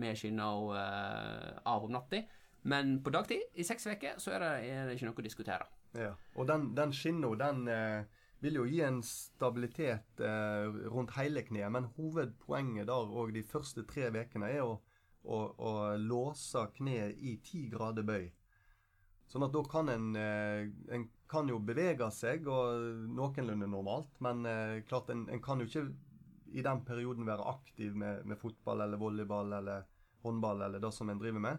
med 0.00 0.18
skinna 0.18 0.48
uh, 0.54 1.62
av 1.66 1.84
om 1.84 1.92
natta. 1.92 2.22
Men 2.64 3.02
på 3.04 3.12
dagtid, 3.12 3.42
i 3.54 3.64
seks 3.66 3.86
uker, 3.86 4.20
så 4.22 4.36
er 4.36 4.40
det, 4.40 4.52
er 4.72 4.86
det 4.86 4.94
ikke 4.96 5.08
noe 5.10 5.20
å 5.20 5.24
diskutere. 5.26 5.66
Ja. 5.98 6.14
Og 6.34 6.48
den, 6.48 6.70
den 6.76 6.94
skinna, 6.96 7.34
den 7.38 7.66
eh, 7.68 8.06
vil 8.40 8.56
jo 8.60 8.64
gi 8.68 8.80
en 8.86 9.02
stabilitet 9.04 10.22
eh, 10.24 10.78
rundt 10.88 11.12
hele 11.18 11.44
kneet, 11.44 11.68
men 11.74 11.90
hovedpoenget 11.98 12.88
der 12.88 13.12
og 13.12 13.34
de 13.36 13.44
første 13.46 13.84
tre 13.88 14.08
ukene 14.14 14.48
er 14.48 14.64
å, 14.64 14.78
å, 15.24 15.42
å 15.54 15.74
låse 16.00 16.64
kneet 16.78 17.20
i 17.20 17.36
ti 17.44 17.66
grader 17.72 18.06
bøy. 18.08 18.30
Sånn 19.26 19.42
at 19.46 19.52
da 19.54 19.62
kan 19.66 19.88
en, 19.88 20.10
eh, 20.16 20.68
en 20.94 21.08
kan 21.30 21.48
jo 21.48 21.58
bevege 21.58 22.10
seg 22.12 22.46
og 22.46 23.08
noenlunde 23.16 23.66
normalt, 23.66 24.12
men 24.20 24.44
eh, 24.46 24.82
klart 24.88 25.08
en, 25.10 25.24
en 25.32 25.40
kan 25.42 25.58
jo 25.60 25.66
ikke 25.66 25.86
i 26.54 26.62
den 26.62 26.84
perioden 26.86 27.26
være 27.26 27.46
aktiv 27.50 27.96
med, 27.98 28.24
med 28.26 28.38
fotball 28.38 28.84
eller 28.84 29.00
volleyball 29.00 29.52
eller 29.56 29.86
håndball 30.22 30.62
eller 30.62 30.78
det 30.80 30.92
som 30.94 31.10
en 31.10 31.18
driver 31.18 31.40
med. 31.40 31.58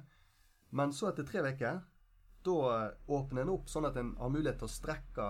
Men 0.71 0.93
så 0.93 1.09
etter 1.09 1.27
tre 1.27 1.41
uker, 1.43 1.81
da 2.45 2.55
åpner 3.07 3.41
en 3.41 3.49
opp 3.57 3.67
sånn 3.69 3.89
at 3.89 3.97
en 3.97 4.13
har 4.21 4.29
mulighet 4.31 4.61
til 4.61 4.69
å 4.69 4.71
strekke 4.75 5.27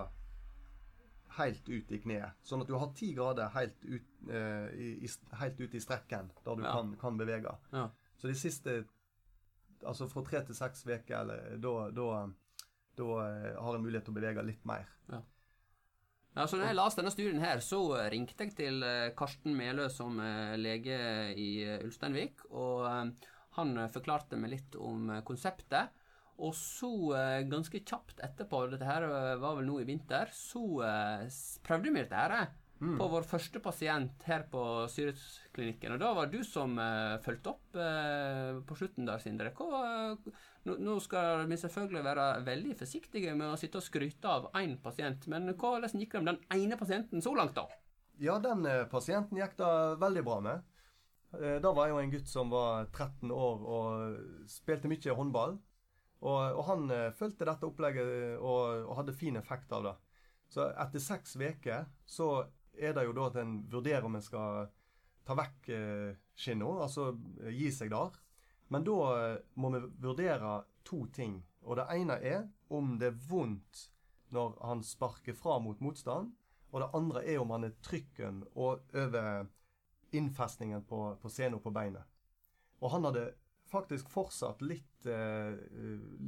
helt 1.36 1.68
ut 1.68 1.90
i 1.92 1.98
kneet. 2.00 2.36
Sånn 2.46 2.62
at 2.62 2.68
du 2.70 2.76
har 2.78 2.92
ti 2.96 3.10
grader 3.16 3.50
helt 3.56 3.82
ut, 3.84 4.06
eh, 4.30 4.68
i, 4.76 4.90
i, 5.04 5.10
helt 5.40 5.60
ut 5.60 5.74
i 5.74 5.80
strekken, 5.82 6.30
der 6.44 6.56
du 6.56 6.62
Ja. 6.62 6.72
kan, 6.78 6.94
kan 7.00 7.18
bevege. 7.18 7.52
Ja. 7.72 7.88
Så 8.16 8.28
de 8.30 8.34
siste 8.38 8.84
Altså 9.84 10.08
fra 10.10 10.22
tre 10.26 10.42
til 10.46 10.56
seks 10.56 10.84
uker, 10.86 11.32
da, 11.60 11.72
eh, 13.22 13.56
har 13.60 13.76
en 13.76 13.84
mulighet 13.84 14.06
til 14.06 14.14
å 14.14 14.18
bevege 14.18 14.46
litt 14.46 14.64
mer. 14.68 14.88
Ja, 16.36 16.44
så 16.44 16.58
når 16.58 16.68
jeg 16.68 16.76
leste 16.76 17.00
denne 17.00 17.12
studien 17.14 17.40
her, 17.40 17.62
så 17.64 17.80
ringte 18.12 18.44
jeg 18.44 18.56
til 18.58 18.82
eh, 18.84 19.12
Karsten 19.16 19.56
Melø 19.56 19.88
som 19.92 20.18
lege 20.60 20.98
i 21.32 21.50
eh, 21.64 21.84
Ulsteinvik, 21.86 22.44
og 22.52 22.84
han 23.56 23.78
forklarte 23.88 24.36
meg 24.36 24.52
litt 24.52 24.76
om 24.76 25.08
konseptet. 25.24 25.94
Og 26.36 26.52
så, 26.52 26.90
ganske 27.48 27.80
kjapt 27.80 28.18
etterpå, 28.20 28.66
dette 28.68 28.84
her 28.84 29.06
var 29.40 29.54
vel 29.56 29.64
nå 29.64 29.78
i 29.80 29.86
vinter, 29.88 30.28
så 30.36 30.60
prøvde 31.64 31.88
vi 31.88 32.02
dette 32.02 32.20
her 32.20 32.50
eh, 32.80 32.96
på 32.98 33.08
vår 33.12 33.24
første 33.28 33.60
pasient 33.64 34.24
her 34.28 34.44
på 34.50 34.60
Syresklinikken. 34.92 35.94
Og 35.94 36.02
da 36.02 36.12
var 36.16 36.28
det 36.28 36.40
du 36.40 36.46
som 36.46 36.76
uh, 36.78 37.16
fulgte 37.24 37.54
opp 37.54 37.78
uh, 37.78 38.60
på 38.66 38.76
slutten 38.78 39.08
der, 39.08 39.22
Sindre. 39.22 39.52
Hva, 39.56 39.80
eh, 40.12 40.44
nå, 40.68 40.76
nå 40.84 40.98
skal 41.02 41.46
vi 41.48 41.58
selvfølgelig 41.60 42.04
være 42.06 42.28
veldig 42.46 42.76
forsiktige 42.78 43.34
med 43.38 43.52
å 43.52 43.58
sitte 43.60 43.80
og 43.80 43.86
skryte 43.86 44.30
av 44.30 44.48
én 44.60 44.76
pasient, 44.82 45.28
men 45.32 45.52
hvordan 45.54 46.02
gikk 46.02 46.16
det 46.18 46.24
med 46.24 46.32
den 46.34 46.62
ene 46.62 46.80
pasienten 46.80 47.24
så 47.24 47.34
langt, 47.36 47.56
da? 47.56 47.66
Ja, 48.22 48.38
den 48.42 48.64
uh, 48.68 48.84
pasienten 48.92 49.40
gikk 49.40 49.58
det 49.60 49.74
veldig 50.02 50.24
bra 50.26 50.40
med. 50.44 50.72
Da 51.36 51.68
var 51.74 51.90
jo 51.90 51.98
en 52.00 52.08
gutt 52.08 52.30
som 52.30 52.48
var 52.48 52.86
13 52.94 53.28
år 53.34 53.64
og 53.68 54.44
spilte 54.48 54.88
mye 54.88 55.16
håndball. 55.18 55.56
Og, 56.22 56.38
og 56.56 56.62
han 56.64 56.86
fulgte 57.18 57.44
dette 57.44 57.66
opplegget 57.66 58.38
og, 58.38 58.86
og 58.86 58.94
hadde 59.02 59.16
fin 59.18 59.36
effekt 59.36 59.74
av 59.74 59.84
det. 59.84 59.92
Så 60.48 60.68
etter 60.70 61.02
seks 61.02 61.34
uker 61.36 61.86
så 62.08 62.28
er 62.78 62.94
det 62.96 63.06
jo 63.06 63.14
da 63.16 63.30
at 63.30 63.38
en 63.40 63.58
vurderer 63.70 64.04
om 64.06 64.16
en 64.18 64.24
skal 64.24 64.68
ta 65.26 65.34
vekk 65.34 65.68
eh, 65.74 66.14
skinna, 66.38 66.68
altså 66.86 67.10
eh, 67.42 67.52
gi 67.56 67.70
seg 67.74 67.90
der. 67.92 68.14
Men 68.72 68.86
da 68.86 68.96
eh, 69.16 69.36
må 69.58 69.72
vi 69.74 69.82
vurdere 70.02 70.60
to 70.86 71.04
ting. 71.14 71.40
Og 71.66 71.80
det 71.80 71.88
ene 71.96 72.18
er 72.22 72.46
om 72.74 72.96
det 73.00 73.10
er 73.10 73.22
vondt 73.28 73.86
når 74.34 74.58
han 74.66 74.82
sparker 74.86 75.34
fra 75.38 75.58
mot 75.62 75.80
motstand. 75.82 76.32
Og 76.70 76.82
det 76.82 76.92
andre 76.98 77.22
er 77.24 77.40
om 77.40 77.54
han 77.54 77.66
er 77.66 77.76
trykken 77.82 78.42
og 78.54 78.86
over 78.94 79.46
innfestningen 80.14 80.84
på, 80.86 81.00
på 81.22 81.30
scenen 81.30 81.62
på 81.62 81.72
beinet. 81.74 82.04
Og 82.82 82.92
han 82.92 83.06
hadde 83.08 83.30
faktisk 83.66 84.10
fortsatt 84.12 84.60
litt, 84.62 85.06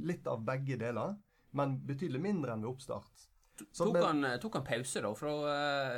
litt 0.03 0.25
av 0.27 0.41
begge 0.47 0.75
deler, 0.79 1.13
men 1.55 1.77
betydelig 1.87 2.21
mindre 2.23 2.55
enn 2.55 2.63
ved 2.65 2.71
oppstart. 2.71 3.27
Så 3.71 3.85
Tok 3.85 3.93
men, 3.93 4.03
han, 4.03 4.23
eh, 4.25 4.37
tok 4.39 4.53
han 4.59 4.63
pause, 4.67 5.01
da, 5.01 5.11
fra, 5.15 5.33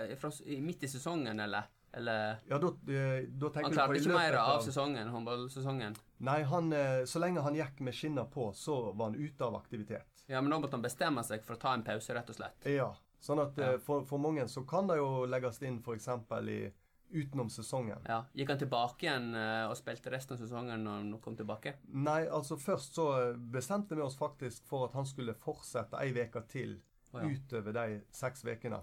eh, 0.09 0.15
fra 0.19 0.31
midt 0.61 0.83
i 0.83 0.89
sesongen, 0.91 1.39
eller? 1.39 1.63
Eller 1.93 2.37
Ja, 2.47 2.57
da, 2.57 2.67
eh, 2.67 3.25
da 3.27 3.49
Han 3.55 3.71
klarte 3.73 3.97
ikke 3.99 4.13
mer 4.15 4.33
av, 4.39 4.49
av 4.57 4.61
sesongen, 4.63 5.09
håndballsesongen? 5.11 5.95
Nei, 6.23 6.41
han, 6.43 6.71
så 7.05 7.19
lenge 7.19 7.41
han 7.43 7.55
gikk 7.55 7.79
med 7.83 7.93
skinner 7.97 8.25
på, 8.31 8.51
så 8.55 8.93
var 8.93 9.11
han 9.11 9.15
ute 9.19 9.43
av 9.43 9.55
aktivitet. 9.55 10.07
Ja, 10.27 10.41
men 10.41 10.49
da 10.53 10.59
måtte 10.59 10.77
han 10.77 10.85
bestemme 10.85 11.23
seg 11.27 11.43
for 11.43 11.57
å 11.57 11.59
ta 11.59 11.73
en 11.73 11.83
pause, 11.83 12.13
rett 12.15 12.29
og 12.29 12.35
slett. 12.37 12.69
Ja. 12.69 12.93
Sånn 13.21 13.41
at 13.43 13.57
Ja. 13.57 13.77
for, 13.77 14.05
for 14.05 14.17
mange 14.17 14.47
så 14.49 14.63
kan 14.67 14.87
det 14.87 14.97
jo 14.97 15.25
legges 15.25 15.61
inn 15.61 15.81
f.eks. 15.83 16.07
i 16.47 16.71
utenom 17.11 17.49
sesongen. 17.51 17.99
Ja, 18.07 18.21
Gikk 18.33 18.49
han 18.53 18.57
tilbake 18.61 19.03
igjen 19.03 19.35
og 19.67 19.75
spilte 19.75 20.09
resten 20.13 20.37
av 20.37 20.39
sesongen 20.39 20.83
når 20.85 20.91
han 21.01 21.09
kom 21.19 21.35
tilbake? 21.35 21.73
Nei, 21.91 22.21
altså 22.31 22.55
først 22.55 22.95
så 22.95 23.35
bestemte 23.51 23.95
vi 23.99 24.01
oss 24.05 24.15
faktisk 24.15 24.63
for 24.69 24.87
at 24.87 24.93
han 24.95 25.05
skulle 25.05 25.35
fortsette 25.35 25.99
ei 25.99 26.13
uke 26.15 26.41
til 26.47 26.77
Ja. 27.19 27.27
utover 27.27 27.73
de 27.73 28.01
seks 28.11 28.43
ukene. 28.45 28.81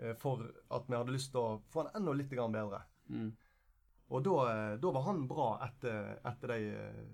eh, 0.00 0.14
For 0.14 0.42
at 0.70 0.86
vi 0.88 0.96
hadde 0.96 1.12
lyst 1.12 1.30
til 1.32 1.40
å 1.40 1.62
få 1.70 1.84
han 1.84 1.92
enda 2.02 2.12
litt 2.12 2.30
bedre. 2.30 2.82
Mm. 3.08 3.32
Og 4.10 4.22
da, 4.24 4.36
eh, 4.50 4.76
da 4.82 4.90
var 4.90 5.02
han 5.02 5.26
bra 5.28 5.48
etter, 5.68 6.18
etter 6.24 6.48
de 6.48 6.70
eh, 6.74 7.04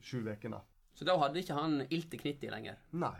sju 0.00 0.22
ukene. 0.28 0.60
Så 0.94 1.04
da 1.04 1.16
hadde 1.18 1.38
ikke 1.42 1.54
han 1.54 1.80
ilt 1.90 2.14
i 2.14 2.18
knitti 2.18 2.48
lenger. 2.50 2.76
Nei. 2.92 3.16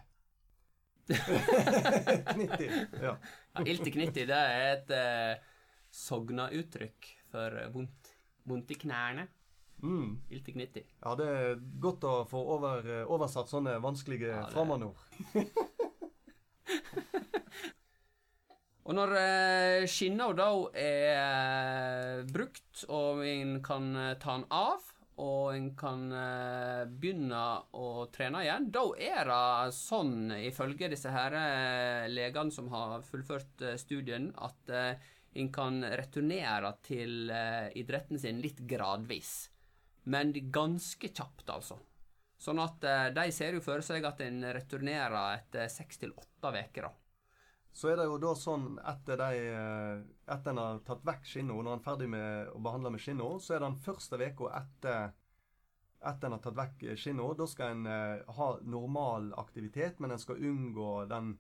90. 1.09 2.87
Ja. 3.03 3.17
Ja, 3.55 3.63
ilt 3.65 3.87
i 3.87 3.91
knitti, 3.91 4.25
det 4.29 4.37
er 4.37 4.73
et 4.77 4.91
eh, 4.93 5.39
sogna-uttrykk 5.95 7.09
for 7.33 7.57
vondt, 7.75 8.11
vondt 8.49 8.71
i 8.75 8.79
knærne. 8.83 9.27
Mm. 9.83 10.17
Ilt 10.35 10.49
i 10.49 10.53
knitti. 10.57 10.83
ja, 11.05 11.13
det 11.15 11.27
er 11.31 11.61
godt 11.81 12.03
å 12.05 12.25
få 12.29 12.41
over, 12.57 12.83
oversatt 13.07 13.47
sånne 13.49 13.77
vanskelige 13.81 14.33
Ja, 14.33 14.41
det- 14.49 14.55
Og 18.89 18.97
når 18.97 19.11
eh, 19.21 19.83
skinna 19.85 20.31
da 20.33 20.53
er 20.81 22.23
brukt, 22.33 22.87
og 22.89 23.21
en 23.21 23.59
kan 23.65 23.91
eh, 23.93 24.15
ta 24.17 24.39
den 24.39 24.47
av, 24.49 24.87
og 25.21 25.51
en 25.53 25.67
kan 25.77 26.07
eh, 26.17 26.87
begynne 26.89 27.43
å 27.77 28.07
trene 28.15 28.41
igjen, 28.47 28.71
da 28.73 28.85
er 28.97 29.29
det 29.29 29.75
sånn, 29.77 30.33
ifølge 30.41 30.89
disse 30.89 31.13
her 31.13 31.37
legene 32.09 32.55
som 32.55 32.71
har 32.73 33.05
fullført 33.05 33.67
studien, 33.83 34.31
at 34.41 34.73
en 34.73 35.51
kan 35.53 35.83
returnere 35.85 36.71
til 36.87 37.29
idretten 37.29 38.17
sin 38.19 38.41
litt 38.41 38.63
gradvis. 38.71 39.51
Men 40.09 40.33
ganske 40.55 41.11
kjapt, 41.11 41.45
altså. 41.53 41.77
Sånn 42.41 42.63
at 42.63 42.87
de 43.13 43.27
ser 43.35 43.59
jo 43.59 43.61
for 43.61 43.85
seg 43.85 44.07
at 44.09 44.23
en 44.25 44.41
returnerer 44.57 45.35
etter 45.35 45.69
seks 45.75 46.01
til 46.01 46.17
åtte 46.17 46.55
uker, 46.57 46.89
da. 46.89 46.95
Så 47.79 47.93
er 47.93 48.01
det 48.01 48.09
jo 48.09 48.17
da 48.19 48.33
sånn 48.35 48.73
etter 48.91 49.21
de 49.21 49.43
eh, 49.55 50.01
Etter 50.35 50.51
en 50.51 50.59
har 50.59 50.79
tatt 50.87 51.05
vekk 51.07 51.29
skinna, 51.31 51.55
når 51.55 51.77
en 51.77 51.77
er 51.77 51.85
ferdig 51.85 52.09
med 52.11 52.49
å 52.51 52.63
behandle 52.65 52.91
med 52.91 53.03
skinna, 53.03 53.29
så 53.39 53.55
er 53.55 53.63
den 53.63 53.77
første 53.85 54.19
uka 54.19 54.49
etter 54.59 55.13
etter 56.09 56.27
en 56.27 56.35
har 56.37 56.43
tatt 56.43 56.59
vekk 56.59 56.83
skinna, 56.99 57.27
da 57.39 57.47
skal 57.51 57.77
en 57.77 57.87
eh, 57.91 58.33
ha 58.35 58.49
normal 58.63 59.31
aktivitet, 59.39 59.99
men 60.03 60.15
en 60.15 60.23
skal 60.23 60.43
unngå 60.51 60.91
den 61.11 61.37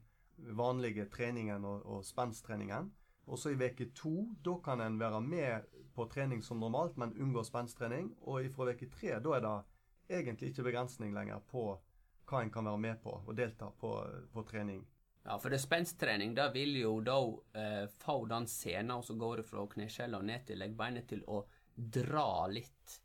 vanlige 0.59 1.09
treningen 1.11 1.66
og, 1.66 1.83
og 1.87 2.07
spensttreningen. 2.07 2.90
Og 3.28 3.38
så 3.38 3.52
i 3.52 3.59
uke 3.59 3.90
to, 3.95 4.14
da 4.42 4.54
kan 4.64 4.80
en 4.80 4.99
være 4.99 5.21
med 5.21 5.66
på 5.95 6.07
trening 6.11 6.42
som 6.42 6.62
normalt, 6.62 6.97
men 6.97 7.16
unngå 7.18 7.42
spensttrening. 7.45 8.12
Og 8.30 8.47
ifra 8.47 8.71
uke 8.73 8.90
tre 8.95 9.18
da 9.23 9.35
er 9.37 9.45
det 9.45 9.57
egentlig 10.21 10.52
ikke 10.52 10.68
begrensning 10.71 11.14
lenger 11.14 11.42
på 11.50 11.66
hva 12.28 12.45
en 12.45 12.54
kan 12.54 12.71
være 12.71 12.85
med 12.87 13.02
på 13.02 13.14
og 13.25 13.35
delta 13.37 13.71
på, 13.80 13.92
på 14.33 14.47
trening. 14.49 14.87
Ja, 15.25 15.37
for 15.38 15.52
det 15.52 15.60
spensttrening 15.60 16.32
da 16.37 16.48
vil 16.54 16.76
jo 16.80 16.94
da 17.04 17.18
eh, 17.60 17.84
få 18.00 18.22
den 18.30 18.46
sena 18.48 19.00
som 19.02 19.18
går 19.20 19.42
fra 19.48 19.66
kneskjella 19.75 20.20
og 20.20 20.28
ned 20.30 20.46
til 20.48 20.62
leggbeinet, 20.62 21.08
til 21.10 21.25
å 21.28 21.42
dra 21.75 22.46
litt 22.50 22.96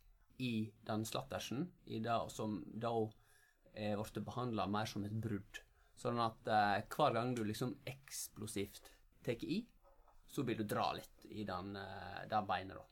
i 0.42 0.70
den 0.86 1.04
slattersen, 1.06 1.68
i 1.84 2.00
det 2.02 2.16
som 2.32 2.56
da 2.66 2.94
er 3.74 3.98
blitt 3.98 4.24
behandla 4.24 4.66
mer 4.70 4.88
som 4.88 5.04
et 5.04 5.14
brudd. 5.14 5.60
Sånn 5.98 6.18
at 6.22 6.48
eh, 6.50 6.80
hver 6.90 7.14
gang 7.14 7.34
du 7.36 7.44
liksom 7.44 7.76
eksplosivt 7.86 8.90
tar 9.24 9.44
i, 9.44 9.60
så 10.26 10.42
vil 10.42 10.58
du 10.58 10.64
dra 10.66 10.88
litt 10.96 11.28
i 11.30 11.44
den, 11.46 11.76
eh, 11.76 12.24
det 12.30 12.42
beinet, 12.48 12.80
da. 12.80 12.88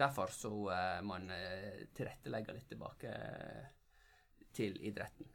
Derfor 0.00 0.32
så 0.32 0.52
eh, 0.72 1.02
må 1.04 1.18
en 1.18 1.28
eh, 1.34 1.84
tilrettelegge 1.92 2.56
litt 2.56 2.70
tilbake 2.72 3.10
eh, 3.12 3.66
til 4.56 4.78
idretten. 4.80 5.28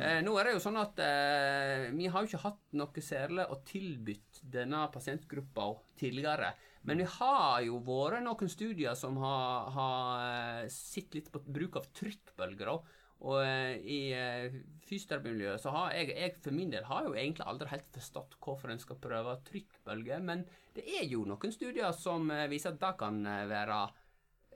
Eh, 0.00 0.20
nå 0.24 0.32
er 0.38 0.48
det 0.48 0.54
jo 0.56 0.62
sånn 0.64 0.80
at 0.80 1.00
eh, 1.04 1.90
vi 1.92 2.08
har 2.08 2.24
jo 2.24 2.30
ikke 2.30 2.44
hatt 2.46 2.76
noe 2.80 3.04
særlig 3.04 3.44
å 3.52 3.58
tilbytte 3.68 4.46
denne 4.54 4.86
pasientgruppa 4.94 5.68
tidligere. 6.00 6.54
Men 6.88 6.98
vi 6.98 7.06
har 7.18 7.60
jo 7.66 7.78
vært 7.86 8.24
noen 8.24 8.50
studier 8.50 8.96
som 8.98 9.20
har, 9.22 9.68
har 9.76 10.24
eh, 10.64 10.70
sett 10.72 11.14
litt 11.14 11.30
på 11.32 11.42
bruk 11.44 11.78
av 11.78 11.86
trykkbølger. 11.98 12.72
da. 12.72 12.98
Og 13.22 13.38
eh, 13.44 13.76
i 13.86 14.00
eh, 14.18 14.56
fysioterapimiljøet 14.88 15.62
så 15.62 15.70
har 15.76 15.92
jeg, 15.94 16.10
jeg 16.18 16.38
for 16.42 16.56
min 16.56 16.72
del 16.72 16.88
har 16.88 17.06
jo 17.06 17.12
egentlig 17.14 17.46
aldri 17.46 17.70
helt 17.70 17.90
forstått 17.94 18.38
hvorfor 18.42 18.72
en 18.72 18.82
skal 18.82 18.98
prøve 19.02 19.36
trykkbølger, 19.46 20.24
men 20.26 20.42
det 20.74 20.88
er 20.98 21.06
jo 21.06 21.22
noen 21.28 21.54
studier 21.54 21.94
som 21.94 22.26
eh, 22.34 22.48
viser 22.50 22.74
at 22.74 22.80
det 22.82 22.90
kan 22.98 23.20
være 23.22 23.78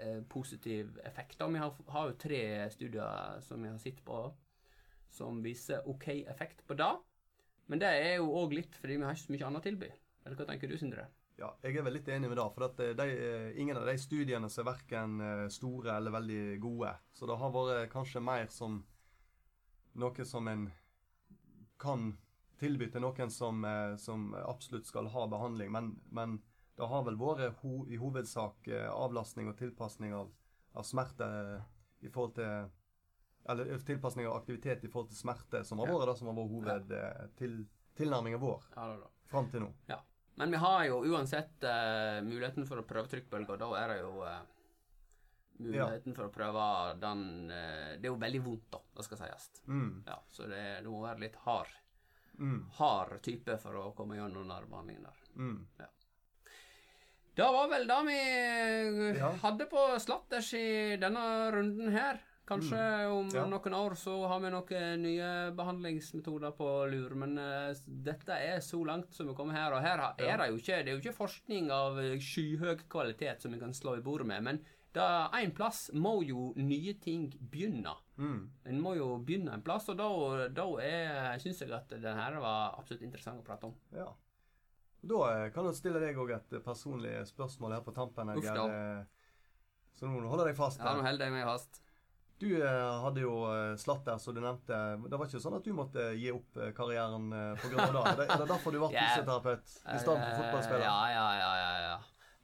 eh, 0.00 0.18
positiv 0.26 0.96
effekt. 1.06 1.38
Og 1.46 1.54
vi 1.54 1.62
har, 1.62 1.78
har 1.94 2.10
jo 2.10 2.18
tre 2.26 2.42
studier 2.74 3.38
som 3.46 3.62
vi 3.62 3.70
har 3.70 3.78
sett 3.84 4.02
på 4.06 4.24
som 5.12 5.42
viser 5.44 5.86
OK 5.88 6.08
effekt 6.26 6.64
på 6.66 6.76
det. 6.78 6.92
Men 7.66 7.82
det 7.82 7.92
er 7.98 8.18
jo 8.20 8.32
òg 8.42 8.54
litt 8.54 8.76
fordi 8.78 8.98
vi 8.98 9.06
har 9.06 9.16
ikke 9.16 9.26
så 9.26 9.34
mye 9.34 9.46
annet 9.48 9.62
å 9.62 9.66
tilby. 9.66 9.92
Eller 10.26 10.38
hva 10.38 10.48
tenker 10.48 10.70
du, 10.70 10.76
Sindre? 10.78 11.06
Ja, 11.36 11.50
jeg 11.60 11.76
er 11.76 11.84
vel 11.84 11.98
litt 11.98 12.08
enig 12.08 12.30
med 12.30 12.38
det. 12.40 12.46
For 12.54 12.64
eh, 12.80 12.92
de, 12.96 13.06
eh, 13.12 13.48
ingen 13.60 13.76
av 13.76 13.86
de 13.88 13.96
studiene 14.00 14.48
er 14.48 14.66
verken 14.66 15.20
eh, 15.20 15.46
store 15.52 15.98
eller 15.98 16.14
veldig 16.14 16.44
gode. 16.62 16.94
Så 17.12 17.28
det 17.28 17.36
har 17.42 17.52
vært 17.52 17.92
kanskje 17.92 18.22
mer 18.25 18.48
som 18.52 18.80
noe 20.00 20.26
som 20.28 20.48
en 20.48 20.70
kan 21.80 22.14
tilby 22.60 22.88
til 22.88 23.04
noen 23.04 23.30
som, 23.32 23.64
som 24.00 24.30
absolutt 24.40 24.88
skal 24.88 25.10
ha 25.12 25.26
behandling. 25.28 25.68
Men, 25.72 25.90
men 26.08 26.38
det 26.76 26.88
har 26.88 27.04
vel 27.04 27.18
vært 27.20 27.60
ho, 27.60 27.82
i 27.84 27.98
hovedsak 28.00 28.68
avlastning 28.88 29.50
og 29.50 29.58
tilpasning 29.60 30.14
av, 30.16 30.30
av 30.72 30.88
smerte 30.88 31.28
i 32.00 32.08
forhold 32.12 32.36
til 32.38 32.70
Eller 33.48 33.72
eh, 33.72 33.78
tilpasning 33.86 34.26
av 34.26 34.36
aktivitet 34.40 34.84
i 34.84 34.88
forhold 34.88 35.10
til 35.12 35.18
smerte 35.20 35.64
som 35.64 35.78
har 35.78 35.86
Ja. 35.88 35.98
vært 35.98 36.12
det 36.12 36.18
som 36.18 36.28
har 36.28 36.34
vært 36.34 36.50
hoved, 36.50 36.90
eh, 36.92 37.26
til, 37.38 37.66
vår 38.40 38.62
Ja, 38.76 38.96
da. 38.96 39.06
fram 39.30 39.50
til 39.50 39.60
nå. 39.60 39.72
Ja. 39.88 40.00
Men 40.36 40.50
vi 40.50 40.56
har 40.60 40.84
jo 40.84 40.98
uansett 41.04 41.64
uh, 41.64 42.20
muligheten 42.22 42.66
for 42.68 42.76
å 42.76 42.84
prøve 42.84 43.08
trykkbølger. 43.08 43.56
Da 43.56 43.70
er 43.80 43.88
det 43.88 44.00
jo 44.02 44.20
uh, 44.20 44.42
muligheten 45.58 46.14
for 46.14 46.26
å 46.26 46.32
prøve 46.34 46.66
den 47.00 47.22
uh, 47.50 47.96
Det 47.96 48.04
er 48.04 48.10
jo 48.12 48.18
veldig 48.20 48.42
vondt, 48.44 48.66
da, 48.70 48.80
det 48.98 49.04
skal 49.06 49.18
sies. 49.22 49.46
Mm, 49.66 50.02
Ja, 50.06 50.18
så 50.28 50.44
det, 50.50 50.82
det 50.84 50.90
må 50.92 51.00
være 51.06 51.20
litt 51.24 51.36
hard, 51.46 51.72
mm, 52.38 52.58
hard 52.76 53.22
type 53.24 53.56
for 53.62 53.78
å 53.80 53.94
komme 53.96 54.18
gjennom 54.18 54.44
den 54.48 54.68
behandlingen 54.68 55.04
der. 55.08 55.22
mm. 55.36 55.66
Det 57.36 57.44
var 57.52 57.68
vel 57.68 57.86
det 57.86 57.98
vi 58.06 58.20
Ja. 59.18 59.32
hadde 59.42 59.66
på 59.68 59.98
Slatters 60.00 60.52
i 60.56 60.96
denne 61.00 61.24
runden 61.52 61.92
her. 61.92 62.21
Kanskje 62.47 62.78
om 63.11 63.26
Mm. 63.26 63.35
Ja. 63.35 63.45
noen 63.50 63.75
år 63.75 63.95
så 63.99 64.13
har 64.28 64.39
vi 64.41 64.50
noen 64.54 65.02
nye 65.02 65.30
behandlingsmetoder 65.59 66.52
på 66.54 66.69
lur, 66.93 67.15
men 67.19 67.37
eh, 67.43 67.75
dette 67.87 68.30
er 68.39 68.61
så 68.63 68.78
langt 68.87 69.13
som 69.15 69.26
vi 69.26 69.35
kommer 69.35 69.52
her. 69.59 69.73
Og 69.75 69.82
her 69.82 69.99
er 70.19 70.37
det 70.39 70.49
jo 70.52 70.56
ikke 70.61 70.76
Det 70.85 70.89
er 70.93 70.95
jo 70.97 71.02
ikke 71.02 71.17
forskning 71.17 71.71
av 71.75 71.99
eh, 71.99 72.19
skyhøy 72.23 72.85
kvalitet 72.89 73.43
som 73.43 73.50
vi 73.52 73.59
kan 73.59 73.73
slå 73.75 73.97
i 73.99 74.02
bordet 74.04 74.26
med, 74.30 74.43
men 74.47 74.61
da 74.95 75.28
en 75.37 75.50
plass 75.52 75.91
må 75.93 76.23
jo 76.25 76.52
nye 76.56 76.95
ting 77.02 77.26
begynne. 77.50 77.93
Mm. 78.17 78.49
En 78.65 78.78
må 78.80 78.95
jo 78.97 79.19
begynne 79.19 79.52
en 79.52 79.63
plass, 79.63 79.89
og 79.93 79.99
da, 79.99 80.06
da 80.49 80.65
syns 81.43 81.61
jeg 81.61 81.73
at 81.75 81.91
den 81.91 82.17
her 82.17 82.39
var 82.41 82.78
absolutt 82.78 83.02
interessant 83.02 83.43
å 83.43 83.45
prate 83.45 83.67
om. 83.69 83.75
Ja. 83.93 84.06
Da 85.06 85.19
eh, 85.35 85.50
kan 85.52 85.67
jeg 85.69 85.75
stille 85.82 86.00
deg 86.00 86.17
òg 86.17 86.30
et 86.39 86.52
eh, 86.56 86.63
personlig 86.65 87.13
spørsmål 87.28 87.73
her 87.76 87.82
på 87.85 87.93
tampen. 87.93 88.30
Uff 88.39 88.45
da. 88.47 88.65
Eh, 88.71 89.04
Så 89.99 90.06
nå 90.09 90.28
holder 90.28 90.47
jeg 90.52 90.56
fast. 90.56 90.78
Ja, 90.80 90.95
nå 90.97 91.02
holder 91.04 91.26
jeg 91.26 91.32
meg 91.32 91.45
fast. 91.45 91.82
Du 92.38 92.50
eh, 92.60 93.00
hadde 93.02 93.22
jo 93.22 93.34
slatt 93.80 94.04
der, 94.04 94.18
som 94.20 94.34
du 94.36 94.42
nevnte. 94.44 94.76
Det 95.08 95.16
var 95.18 95.28
ikke 95.30 95.40
sånn 95.40 95.56
at 95.56 95.64
du 95.64 95.72
måtte 95.72 96.10
gi 96.20 96.28
opp 96.36 96.58
eh, 96.60 96.72
karrieren 96.76 97.30
pga. 97.62 97.86
det? 97.88 98.02
Er 98.02 98.16
det- 98.20 98.28
Er 98.36 98.46
derfor 98.50 98.75
du 98.75 98.80
ble 98.82 98.90
fysioterapeut 98.99 99.64
i 99.64 99.99
stedet 100.02 100.20
for 100.20 100.42
fotballspiller? 100.42 100.84
Eh, 100.84 100.90
Ja, 100.90 101.00
ja, 101.14 101.28
ja, 101.40 101.52
ja, 101.62 101.80
ja. 101.86 101.96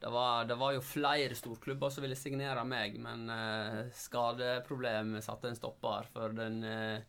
Det 0.03 0.09
var, 0.11 0.45
det 0.49 0.55
var 0.59 0.73
jo 0.75 0.81
flere 0.83 1.35
storklubber 1.37 1.89
som 1.93 2.03
ville 2.03 2.17
signere 2.19 2.65
meg, 2.67 2.97
men 2.99 3.21
uh, 3.31 3.85
skadeproblem 3.95 5.13
satte 5.23 5.47
en 5.47 5.55
stopper 5.55 6.09
for 6.11 6.33
den 6.35 6.57
uh, 6.67 6.99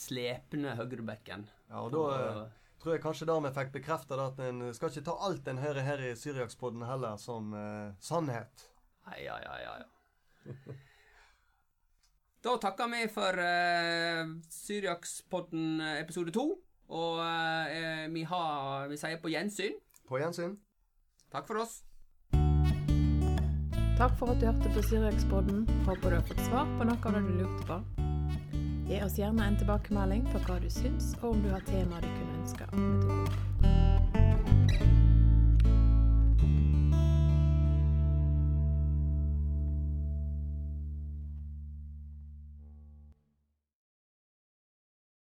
slepne 0.00 0.72
høyrebekken. 0.78 1.44
Ja, 1.68 1.82
og 1.82 1.92
da 1.92 2.04
Uh, 2.06 2.46
tror 2.80 2.94
jeg 2.94 3.02
kanskje 3.04 3.26
dermed 3.28 3.52
fikk 3.52 3.74
bekrefta 3.74 4.16
at 4.22 4.40
en 4.46 4.62
skal 4.72 4.88
ikke 4.94 5.04
ta 5.10 5.18
alt 5.28 5.48
en 5.52 5.58
hører 5.60 5.84
her 5.84 6.02
i 6.06 6.14
Syriakspodden 6.16 6.86
heller 6.86 7.16
som 7.20 7.52
eh, 7.56 7.92
sannhet. 8.00 8.64
Ja, 9.18 9.36
ja, 9.42 9.54
ja, 9.60 9.78
ja. 9.82 10.54
Da 12.46 12.52
takker 12.62 12.86
vi 12.86 13.08
for 13.10 13.38
uh, 13.42 14.28
Syriakspodden 14.54 15.80
episode 15.98 16.30
to. 16.30 16.44
Og 16.88 17.18
uh, 17.18 18.14
vi, 18.14 18.22
har, 18.22 18.86
vi 18.86 18.98
sier 19.00 19.18
på 19.18 19.32
gjensyn. 19.32 19.74
På 20.06 20.20
gjensyn. 20.22 20.54
Takk 21.34 21.48
for 21.50 21.64
oss. 21.64 21.80
Takk 23.98 24.14
for 24.20 24.30
at 24.30 24.38
du 24.38 24.46
hørte 24.46 24.70
på 24.76 24.86
Syriakspodden. 24.86 25.66
Håper 25.88 26.14
du 26.14 26.20
har 26.20 26.26
fått 26.30 26.44
svar 26.46 26.70
på 26.78 26.86
noe 26.86 27.00
av 27.02 27.18
det 27.18 27.24
du 27.26 27.34
lurte 27.40 27.66
på. 27.66 27.82
Gi 28.86 29.02
oss 29.02 29.18
gjerne 29.18 29.50
en 29.50 29.58
tilbakemelding 29.58 30.28
på 30.30 30.46
hva 30.46 30.60
du 30.62 30.70
syns, 30.70 31.16
og 31.24 31.32
om 31.32 31.42
du 31.42 31.50
har 31.50 31.66
temaer 31.66 32.06
du 32.06 32.12
kunne 32.12 32.42
ønske 32.44 32.70